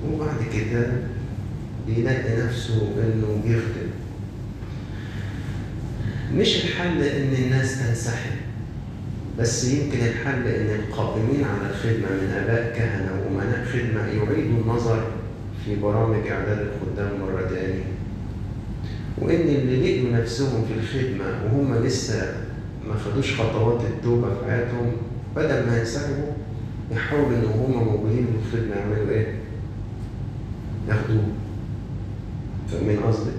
وبعد 0.09 0.37
كده 0.55 0.87
بيلاقي 1.87 2.43
نفسه 2.47 2.75
إنه 2.99 3.43
بيخدم. 3.45 3.91
مش 6.35 6.65
الحل 6.65 7.03
إن 7.03 7.35
الناس 7.45 7.79
تنسحب 7.87 8.33
بس 9.39 9.65
يمكن 9.65 9.99
الحل 9.99 10.47
إن 10.47 10.67
القائمين 10.81 11.45
على 11.45 11.71
الخدمة 11.71 12.09
من 12.23 12.43
أباء 12.45 12.77
كهنة 12.77 13.11
وأمناء 13.13 13.65
خدمة 13.65 14.01
يعيدوا 14.07 14.59
النظر 14.61 15.11
في 15.65 15.77
برامج 15.77 16.27
إعداد 16.27 16.59
الخدام 16.59 17.21
مرة 17.21 17.49
تاني 17.49 17.81
وإن 19.19 19.41
اللي 19.41 20.01
لقوا 20.01 20.21
نفسهم 20.21 20.65
في 20.65 20.75
الخدمة 20.81 21.25
وهم 21.45 21.85
لسه 21.85 22.35
ما 22.89 22.95
خدوش 22.95 23.41
خطوات 23.41 23.81
التوبة 23.81 24.29
في 24.29 24.51
حياتهم 24.51 24.93
بدل 25.37 25.67
ما 25.67 25.79
ينسحبوا 25.79 26.33
يحاولوا 26.93 27.29
إن 27.39 27.45
هم 27.45 27.85
موجودين 27.85 28.27
في 28.27 28.57
الخدمة 28.57 28.77
يعملوا 28.77 29.11
إيه؟ 29.11 29.35
ياخدوه. 30.89 31.25
فاهمين 32.73 32.99
قصدي؟ 33.01 33.31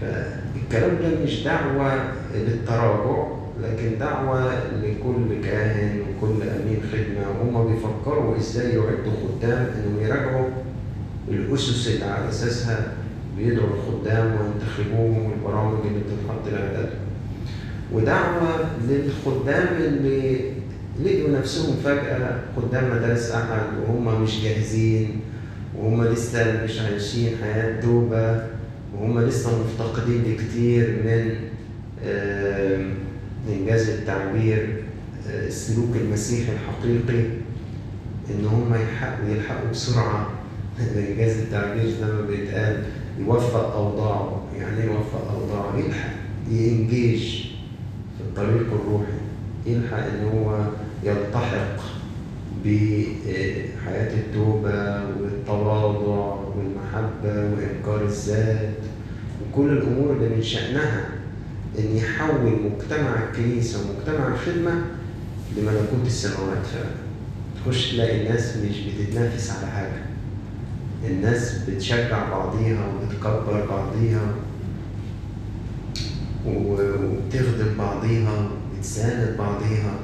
فالكلام 0.00 0.90
ده 1.02 1.24
مش 1.24 1.42
دعوة 1.44 1.92
للتراجع 2.34 3.26
لكن 3.62 3.98
دعوة 3.98 4.54
لكل 4.82 5.44
كاهن 5.44 6.00
وكل 6.00 6.42
أمين 6.42 6.80
خدمة 6.92 7.28
وهم 7.40 7.72
بيفكروا 7.72 8.36
إزاي 8.36 8.68
يعدوا 8.68 9.12
خدام 9.22 9.66
إنهم 9.76 10.04
يراجعوا 10.04 10.48
الأسس 11.28 11.88
اللي 11.88 12.04
على 12.04 12.28
أساسها 12.28 12.92
بيدعوا 13.38 13.68
الخدام 13.68 14.26
وينتخبوهم 14.36 15.30
والبرامج 15.30 15.78
اللي 15.86 15.98
بتتحط 15.98 16.52
لإعدادهم 16.52 16.98
ودعوة 17.92 18.64
للخدام 18.88 19.68
اللي 19.80 20.40
لقوا 21.04 21.38
نفسهم 21.38 21.76
فجأة 21.84 22.40
خدام 22.56 22.96
مدارس 22.96 23.30
أحد 23.30 23.62
وهم 23.88 24.22
مش 24.22 24.42
جاهزين 24.44 25.20
وهم 25.78 26.04
لسه 26.04 26.64
مش 26.64 26.80
عايشين 26.80 27.36
حياة 27.42 27.80
توبة 27.80 28.44
وهم 28.94 29.20
لسه 29.20 29.50
مفتقدين 29.64 30.22
لكتير 30.22 30.90
من 31.04 31.34
إنجاز 33.48 33.88
التعبير 33.88 34.82
السلوك 35.26 35.96
المسيحي 35.96 36.52
الحقيقي 36.52 37.24
إن 38.30 38.46
هم 38.46 38.74
يلحقوا 38.74 39.28
يلحقوا 39.28 39.70
بسرعة 39.70 40.30
إنجاز 41.10 41.36
التعبير 41.36 41.90
زي 41.90 42.12
ما 42.12 42.20
بيتقال 42.20 42.84
يوفق 43.18 43.74
أوضاعه. 43.74 44.42
يعني 44.58 44.80
إيه 44.80 44.84
يوفق 44.84 45.30
أوضاعه؟ 45.30 45.78
يلحق 45.78 46.10
ينجيج 46.50 47.42
في 48.18 48.20
الطريق 48.20 48.66
الروحي. 48.72 49.12
يلحق 49.66 49.96
إن 49.96 50.24
هو 50.24 50.58
يلتحق 51.04 52.01
بحياة 52.64 54.14
التوبة 54.14 55.02
والتواضع 55.20 56.34
والمحبة 56.56 57.34
وإنكار 57.54 58.04
الذات 58.04 58.68
وكل 59.42 59.68
الأمور 59.72 60.12
اللي 60.12 60.36
من 60.36 60.42
شأنها 60.42 61.08
إن 61.78 61.96
يحول 61.96 62.58
مجتمع 62.64 63.22
الكنيسة 63.28 63.78
ومجتمع 63.80 64.28
الخدمة 64.28 64.72
لملكوت 65.56 66.06
السماوات 66.06 66.66
فعلا. 66.66 66.94
تخش 67.64 67.92
تلاقي 67.92 68.20
الناس 68.26 68.56
مش 68.56 68.76
بتتنافس 68.80 69.50
على 69.50 69.66
حاجة. 69.70 70.02
الناس 71.06 71.58
بتشجع 71.68 72.30
بعضيها 72.30 72.86
وبتكبر 72.88 73.66
بعضيها 73.70 74.34
وبتخدم 76.46 77.74
بعضيها 77.78 78.50
وبتساند 78.74 79.36
بعضيها. 79.38 79.94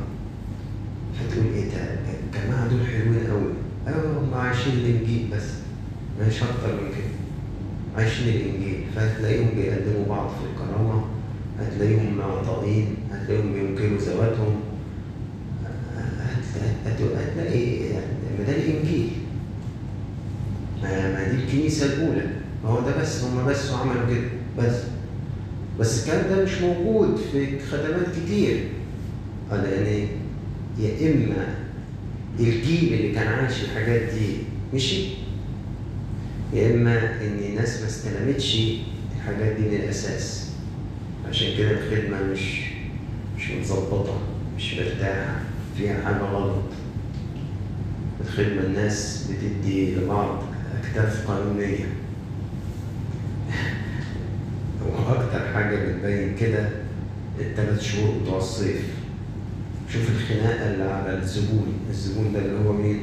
فتقول 1.15 1.47
إيه 1.55 1.65
ده؟ 1.65 2.08
الجماعه 2.35 2.69
دول 2.69 2.87
حلوين 2.87 3.27
قوي 3.31 3.53
أيوه 3.89 4.19
هم 4.21 4.35
عايشين 4.35 4.73
الإنجيل 4.73 5.29
بس. 5.33 5.43
مش 6.27 6.43
أكتر 6.43 6.73
من 6.73 6.89
كده. 6.89 7.15
عايشين 7.97 8.29
الإنجيل. 8.29 8.85
فهتلاقيهم 8.97 9.49
بيقدموا 9.57 10.07
بعض 10.09 10.29
في 10.29 10.45
الكرامة 10.53 11.05
هتلاقيهم 11.61 12.17
معطائين 12.19 12.97
هتلاقيهم 13.13 13.53
بينكروا 13.53 13.99
ذواتهم. 13.99 14.61
هتلاقي 16.87 17.79
ما 18.39 18.45
ده 18.47 18.53
الإنجيل. 18.57 19.11
ما 20.83 21.29
دي 21.31 21.37
الكنيسة 21.45 21.87
الأولى. 21.87 22.27
ما 22.65 22.71
هو 22.71 22.81
ده 22.81 23.01
بس 23.01 23.25
هم 23.25 23.47
بس 23.47 23.71
عملوا 23.71 24.07
كده. 24.11 24.29
بس. 24.59 24.75
بس 25.81 26.03
الكلام 26.09 26.37
ده 26.37 26.45
مش 26.45 26.61
موجود 26.61 27.17
في 27.33 27.61
خدمات 27.61 28.07
كتير. 28.25 28.65
لأن 29.51 30.09
يا 30.79 31.11
إما 31.15 31.55
الجيل 32.41 32.95
اللي 32.95 33.15
كان 33.15 33.29
عايش 33.29 33.63
الحاجات 33.63 34.01
دي 34.15 34.37
مشي؟ 34.75 35.05
يا 36.53 36.75
إما 36.75 37.21
إن 37.23 37.39
الناس 37.39 37.81
ما 37.81 37.87
استلمتش 37.87 38.59
الحاجات 39.17 39.53
دي 39.57 39.63
من 39.63 39.75
الأساس. 39.75 40.51
عشان 41.29 41.57
كده 41.59 41.71
الخدمة 41.71 42.23
مش 42.33 42.61
مش 43.37 43.51
متظبطة 43.51 44.19
مش 44.57 44.75
مرتاحة 44.75 45.41
فيها 45.77 46.05
حاجة 46.05 46.23
غلط. 46.23 46.63
الخدمة 48.21 48.63
الناس 48.63 49.27
بتدي 49.31 49.95
لبعض 49.95 50.43
اكتاف 50.83 51.31
قانونية. 51.31 51.87
وأكتر 54.87 55.53
حاجة 55.55 55.77
بتبين 55.77 56.37
كده 56.37 56.69
الثلاث 57.41 57.83
شهور 57.83 58.15
بتوع 58.23 58.37
الصيف. 58.37 58.98
شوف 59.93 60.11
الخناقة 60.11 60.71
اللي 60.71 60.85
على 60.85 61.19
الزبون. 61.19 61.73
الزبون 61.91 62.33
ده 62.33 62.39
اللي 62.39 62.69
هو 62.69 62.73
مين؟ 62.73 63.01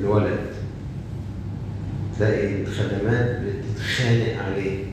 الولد. 0.00 0.38
تلاقي 2.18 2.62
الخدمات 2.62 3.40
بتتخانق 3.40 4.42
عليه. 4.42 4.84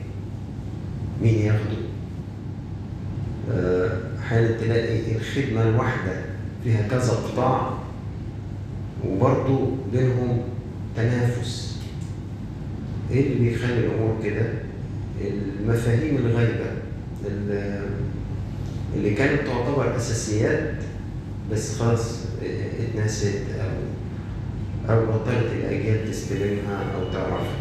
مين 1.22 1.34
ياخده؟ 1.38 1.84
أحيانا 4.20 4.48
أه 4.48 4.60
تلاقي 4.60 5.16
الخدمة 5.16 5.62
الواحدة 5.62 6.12
فيها 6.64 6.88
كذا 6.88 7.12
قطاع 7.12 7.78
وبرضه 9.08 9.70
بينهم 9.92 10.42
تنافس. 10.96 11.78
إيه 13.10 13.26
اللي 13.32 13.50
بيخلي 13.50 13.78
الأمور 13.78 14.16
كده؟ 14.24 14.46
المفاهيم 15.20 16.16
الغايبة 16.16 16.70
اللي 18.96 19.14
كانت 19.14 19.40
تعتبر 19.46 19.96
أساسيات 19.96 20.74
بس 21.52 21.78
خلاص 21.78 22.18
اتنست 22.80 23.42
أو 23.60 23.70
أو 24.94 25.06
بطلت 25.06 25.52
الأجيال 25.52 26.10
تستلمها 26.10 26.84
أو 26.94 27.12
تعرفها. 27.12 27.56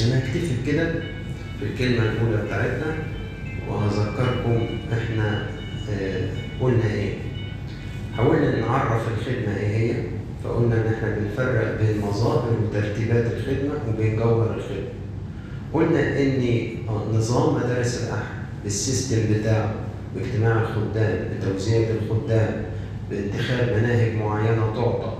أنا 0.00 0.18
هكتفي 0.18 0.54
في 1.60 1.62
الكلمة 1.62 2.02
الأولى 2.02 2.42
بتاعتنا 2.46 2.96
وهذكركم 3.68 4.66
إحنا 4.92 5.46
قلنا 6.60 6.92
إيه. 6.94 7.14
حاولنا 8.16 8.60
نعرف 8.60 9.02
الخدمة 9.08 9.56
إيه 9.56 9.76
هي 9.76 9.94
فقلنا 10.44 10.74
إن 10.74 10.94
إحنا 10.94 11.16
بنفرق 11.18 11.80
بين 11.80 12.00
مظاهر 12.00 12.56
وترتيبات 12.62 13.24
الخدمة 13.32 13.74
وبين 13.88 14.16
جوهر 14.16 14.54
الخدمة. 14.54 14.88
قلنا 15.72 16.20
إن 16.22 16.68
نظام 17.12 17.54
مدارس 17.54 18.04
الاحد 18.04 18.34
بالسيستم 18.64 19.18
بتاعه 19.34 19.74
باجتماع 20.16 20.62
الخدام 20.62 21.28
بتوزيع 21.38 21.88
الخدام 21.90 22.62
باتخاذ 23.10 23.80
مناهج 23.80 24.14
معينة 24.14 24.72
تعطى 24.74 25.12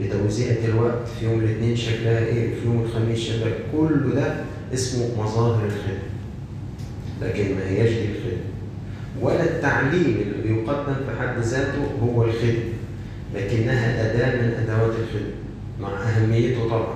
بتوزيع 0.00 0.54
الوقت 0.64 1.08
في 1.20 1.24
يوم 1.24 1.40
الاثنين 1.40 1.76
شكلها 1.76 2.18
إيه؟ 2.26 2.54
في 2.54 2.66
يوم 2.66 2.82
الخميس 2.84 3.18
شكلها 3.18 3.52
كل 3.72 4.14
ده 4.14 4.34
اسمه 4.74 5.06
مظاهر 5.22 5.64
الخدمة. 5.64 6.08
لكن 7.22 7.54
ما 7.54 7.68
هياش 7.68 7.88
دي 7.90 8.04
الخدمة. 8.04 8.48
ولا 9.20 9.44
التعليم 9.44 10.16
اللي 10.22 10.42
بيقدم 10.54 10.94
في 10.94 11.20
حد 11.20 11.38
ذاته 11.38 11.78
هو 12.02 12.24
الخدمة 12.24 12.72
لكنها 13.34 14.10
أداة 14.14 14.42
من 14.42 14.54
أدوات 14.54 14.92
الخدمة 14.98 15.32
مع 15.80 15.88
أهميته 16.02 16.68
طبعا. 16.68 16.94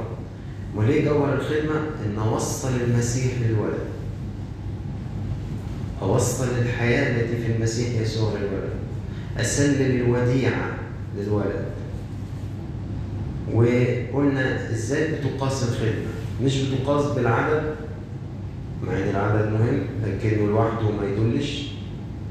وليه 0.76 1.04
جوهر 1.04 1.34
الخدمة؟ 1.34 1.74
إن 2.06 2.18
أوصل 2.18 2.68
المسيح 2.86 3.32
للولد. 3.42 3.91
أوصل 6.02 6.44
الحياة 6.62 7.20
التي 7.20 7.36
في 7.36 7.52
المسيح 7.52 8.00
يسوع 8.00 8.30
للولد 8.32 8.72
أسلم 9.38 10.00
الوديعة 10.00 10.70
للولد. 11.18 11.64
وقلنا 13.54 14.70
إزاي 14.70 15.08
بتقاس 15.12 15.62
الخدمة 15.62 16.12
مش 16.44 16.62
بتقاس 16.62 17.06
بالعدد؟ 17.06 17.74
مع 18.82 18.92
إن 18.92 19.08
العدد 19.10 19.52
مهم 19.52 19.80
لكنه 20.06 20.46
لوحده 20.46 20.90
ما 20.90 21.06
يدلش. 21.06 21.72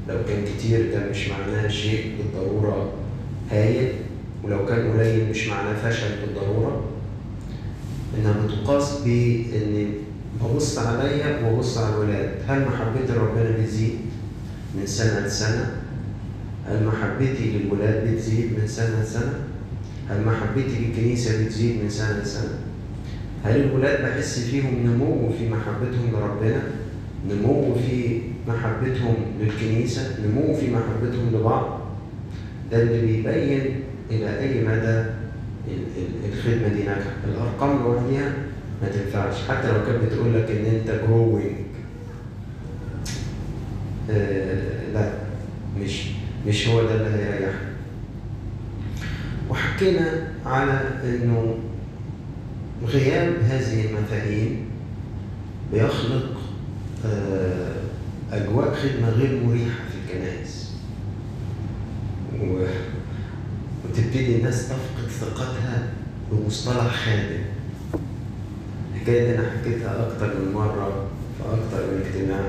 لو 0.08 0.16
كان 0.28 0.44
كتير 0.44 0.92
ده 0.92 1.10
مش 1.10 1.28
معناه 1.28 1.68
شيء 1.68 2.12
بالضرورة 2.18 2.92
هايل. 3.50 3.92
ولو 4.44 4.66
كان 4.66 4.92
قليل 4.92 5.30
مش 5.30 5.48
معناه 5.48 5.90
فشل 5.90 6.08
بالضرورة. 6.26 6.84
إنها 8.18 8.34
بتقاس 8.46 9.00
بإن 9.04 9.92
ببص 10.44 10.78
عليا 10.78 11.40
وببص 11.46 11.78
على 11.78 11.94
الولاد 11.94 12.30
هل 12.48 12.60
محبتي 12.60 13.12
لربنا 13.12 13.50
بتزيد 13.58 13.94
من 14.74 14.86
سنة 14.86 15.26
لسنة؟ 15.26 15.70
هل 16.68 16.84
محبتي 16.86 17.58
للولاد 17.58 18.08
بتزيد 18.14 18.44
من 18.60 18.66
سنة 18.66 19.02
لسنة؟ 19.02 19.34
هل 20.10 20.24
محبتي 20.26 20.78
للكنيسة 20.86 21.44
بتزيد 21.44 21.82
من 21.82 21.90
سنة 21.90 22.18
لسنة؟ 22.22 22.58
هل 23.44 23.60
الولاد 23.60 24.02
بحس 24.02 24.38
فيهم 24.38 24.74
نمو 24.86 25.30
في 25.38 25.48
محبتهم 25.48 26.10
لربنا؟ 26.12 26.62
نمو 27.30 27.74
في 27.74 28.20
محبتهم 28.48 29.14
للكنيسة؟ 29.40 30.02
نمو 30.26 30.54
في 30.54 30.70
محبتهم 30.70 31.30
لبعض؟ 31.34 31.80
ده 32.72 32.82
اللي 32.82 33.00
بيبين 33.00 33.80
إلى 34.10 34.38
أي 34.40 34.64
مدى 34.64 35.04
الخدمة 36.32 36.68
دي 36.68 36.82
ناجحة، 36.82 37.10
الأرقام 37.28 37.82
لوحدها 37.82 38.32
ما 38.82 38.88
تنفعش. 38.88 39.34
حتى 39.48 39.72
لو 39.72 39.84
كانت 39.86 40.04
بتقول 40.04 40.34
لك 40.34 40.50
إن 40.50 40.64
أنت 40.64 40.90
جروينج 41.06 41.56
آه 44.10 44.92
لا 44.94 45.12
مش 45.80 46.06
مش 46.46 46.68
هو 46.68 46.82
ده 46.82 46.94
اللي 46.94 47.24
هيريحك. 47.24 47.58
وحكينا 49.50 50.28
على 50.46 50.80
إنه 51.04 51.58
غياب 52.86 53.32
هذه 53.42 53.86
المفاهيم 53.86 54.64
بيخلق 55.72 56.40
أجواء 58.32 58.74
خدمة 58.74 59.08
غير 59.10 59.44
مريحة 59.44 59.78
في 59.90 60.14
الكنائس. 60.14 60.72
وتبتدي 63.84 64.36
الناس 64.36 64.68
تفقد 64.68 65.08
ثقتها 65.20 65.88
بمصطلح 66.32 66.94
خادم. 66.94 67.42
الحكاية 69.02 69.24
دي 69.26 69.38
أنا 69.38 69.50
حكيتها 69.50 70.06
أكتر 70.06 70.26
من 70.26 70.52
مرة 70.52 71.06
في 71.38 71.44
أكتر 71.44 71.86
من 71.86 72.02
اجتماع. 72.06 72.40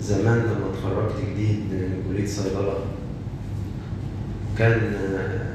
زمان 0.00 0.38
لما 0.38 0.70
اتخرجت 0.72 1.14
جديد 1.30 1.56
من 1.56 2.02
كلية 2.08 2.26
صيدلة 2.26 2.78
كان 4.58 4.80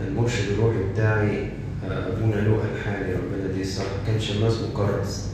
المرشد 0.07 0.51
الروحي 0.51 0.77
بتاعي 0.93 1.49
أبونا 1.89 2.35
لؤى 2.35 2.61
الحالي 2.75 3.13
ربنا 3.13 3.51
يديه 3.51 3.61
الصحة 3.61 3.85
كان 4.07 4.19
شماس 4.19 4.53
مكرس. 4.61 5.29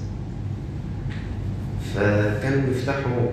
فكانوا 1.95 2.67
بيفتحوا 2.67 3.29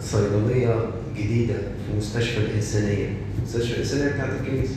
صيدلية 0.00 0.90
جديدة 1.16 1.54
في 1.54 1.96
مستشفى 1.98 2.38
الإنسانية. 2.38 3.08
المستشفى 3.38 3.74
الإنسانية 3.74 4.12
بتاعت 4.12 4.30
الكنيسة. 4.40 4.76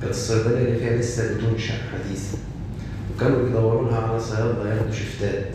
كانت 0.00 0.14
الصيدلية 0.14 0.58
اللي 0.58 0.78
فيها 0.78 0.96
لسه 0.96 1.34
بتنشأ 1.34 1.74
حديثا. 1.74 2.38
وكانوا 3.20 3.42
بيدوروا 3.42 3.90
لها 3.90 3.98
على 3.98 4.20
صيادلة 4.20 4.74
ياخدوا 4.74 4.92
شفتات 4.92 5.46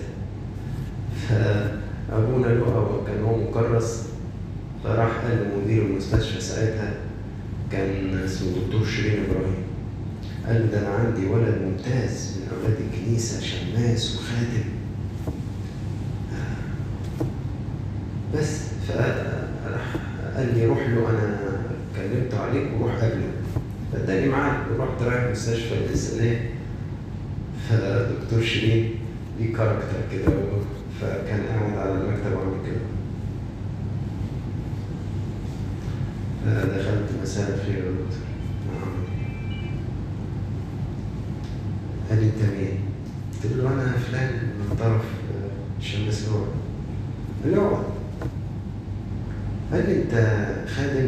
ف 1.28 1.32
ابونا 2.12 2.48
لؤى 2.48 3.02
كان 3.08 3.24
هو 3.24 3.38
مكرس 3.38 4.04
فراح 4.84 5.10
قال 5.18 5.38
لمدير 5.54 5.82
المستشفى 5.86 6.42
ساعتها 6.42 6.94
كان 7.72 8.20
اسمه 8.26 8.48
دكتور 8.66 8.86
شيرين 8.86 9.24
إبراهيم. 9.24 9.64
قال 10.48 10.56
له 10.62 10.66
ده 10.72 10.80
أنا 10.80 10.96
عندي 10.96 11.26
ولد 11.26 11.62
ممتاز 11.62 12.38
من 12.38 12.58
أولاد 12.58 12.78
الكنيسة 12.82 13.40
شماس 13.42 14.16
وخادم 14.16 14.70
بس 18.36 18.60
فراح 18.88 19.96
قال 20.38 20.56
لي 20.58 20.66
روح 20.66 20.80
له 20.80 21.10
أنا 21.10 21.38
كلمت 21.96 22.34
عليك 22.34 22.68
وروح 22.80 22.96
قابله. 22.96 23.32
فاداني 23.94 24.30
معاه 24.30 24.58
ورحت 24.78 25.02
رايح 25.02 25.24
المستشفى 25.24 25.74
الإنسانية. 25.74 26.50
فدكتور 27.70 28.42
شيرين 28.42 28.90
ليه 29.40 29.54
كاركتر 29.54 29.98
كده 30.12 30.32
فكان 31.02 31.40
قاعد 31.46 31.78
على 31.78 31.92
المكتب 31.92 32.34
وعمل 32.34 32.58
كده. 32.66 32.86
دخلت 36.78 37.10
مساء 37.24 37.56
الخير 37.56 37.76
يا 37.76 37.92
دكتور. 37.92 38.26
نعم. 38.68 38.94
قال 42.10 42.20
لي 42.20 42.26
انت 42.26 42.42
مين؟ 42.58 42.80
قلت 43.44 43.54
له 43.54 43.74
أنا 43.74 43.92
فلان 43.98 44.30
من 44.34 44.76
طرف 44.80 45.02
شمس 45.82 46.28
لوع 46.30 46.46
قال 47.44 47.52
لي 47.54 47.58
اقعد. 47.58 47.84
قال 49.72 49.90
لي 49.90 50.02
انت 50.02 50.14
خادم؟ 50.70 51.08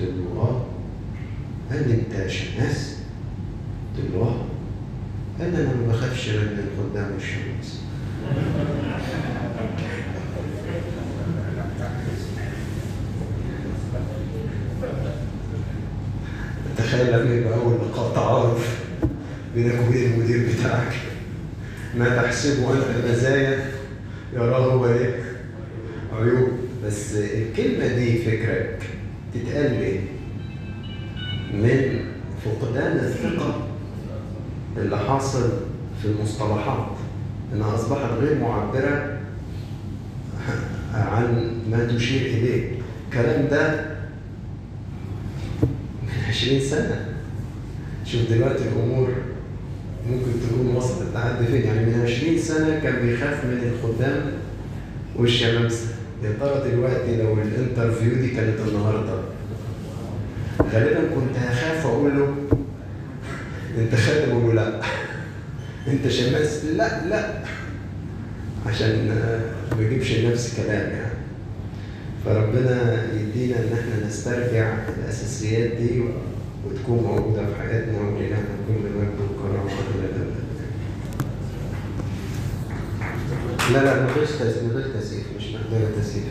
قلت 0.00 0.08
له 0.08 0.40
آه. 0.40 0.66
قال 1.70 1.88
لي 1.88 1.94
انت 1.94 2.30
شماس؟ 2.30 2.96
قلت 3.96 4.10
له 4.14 4.20
آه. 4.20 4.44
أنا 5.42 5.74
ما 5.74 5.92
بخافش 5.92 6.28
من 6.28 6.58
الخدام 6.78 7.12
والشمس 7.14 7.82
تخيل 16.78 17.06
لما 17.12 17.34
يبقى 17.34 17.54
اول 17.54 17.74
لقاء 17.74 18.14
تعارف 18.14 18.84
بينك 19.54 19.74
وبين 19.88 20.12
المدير 20.12 20.48
بتاعك 20.58 20.92
ما 21.98 22.22
تحسبه 22.22 22.72
أنت 22.72 23.06
مزايا 23.10 23.64
يراه 24.34 24.72
هو 24.72 24.86
إيه؟ 24.86 25.14
عيوب 26.12 26.48
بس 26.86 27.14
الكلمة 27.14 27.86
دي 27.86 28.18
فكرك 28.18 28.78
تتقال 29.34 29.70
ليه؟ 29.72 30.00
اللي 34.92 35.04
حاصل 35.04 35.50
في 36.02 36.08
المصطلحات. 36.08 36.86
انها 37.52 37.74
أصبحت 37.74 38.10
غير 38.20 38.38
معبرة 38.38 39.18
عن 40.94 41.52
ما 41.70 41.84
تشير 41.96 42.20
إليه. 42.20 42.70
الكلام 43.08 43.48
ده 43.48 43.84
من 46.02 46.08
20 46.28 46.60
سنة. 46.60 47.06
شوف 48.04 48.20
دلوقتي 48.30 48.62
الأمور 48.68 49.08
ممكن 50.10 50.30
تكون 50.48 50.76
وصلت 50.76 51.08
لحد 51.14 51.44
فين. 51.44 51.62
يعني 51.62 51.86
من 51.86 52.02
20 52.02 52.38
سنة 52.38 52.78
كان 52.78 53.06
بيخاف 53.06 53.44
من 53.44 53.72
الخدام 53.72 54.32
والشمامسة. 55.16 55.86
يا 56.24 56.32
ترى 56.40 56.70
دلوقتي 56.70 57.16
لو 57.16 57.32
الانترفيو 57.32 58.14
دي 58.14 58.28
كانت 58.28 58.58
النهارده 58.68 59.20
غالبا 60.72 61.00
كنت 61.14 61.36
هخاف 61.36 61.86
أقول 61.86 62.18
له 62.18 62.34
انت 63.78 63.94
خادم 63.94 64.46
له 64.46 64.52
لا؟ 64.54 64.80
انت 65.88 66.08
شماس؟ 66.08 66.64
لا 66.64 67.06
لا. 67.08 67.34
عشان 68.66 69.08
ما 69.78 69.82
يجيبش 69.86 70.12
لنفسي 70.12 70.62
كلام 70.62 70.90
يعني. 70.90 71.12
فربنا 72.24 73.04
يدينا 73.14 73.56
إن 73.56 73.78
إحنا 73.78 74.06
نسترجع 74.06 74.74
الأساسيات 74.98 75.70
دي 75.72 76.02
وتكون 76.66 76.98
موجودة 77.04 77.46
في 77.46 77.62
حياتنا 77.62 77.98
ولنا 77.98 78.36
كل 78.68 78.74
وكرامه 79.34 79.72
إلى 79.94 80.04
الابد 80.04 80.32
لا 83.72 83.84
لا 83.84 84.00
من 84.62 84.70
غير 84.74 85.00
تسييف 85.00 85.24
مش 85.38 85.44
محتاجة 85.44 86.00
تسييف. 86.00 86.24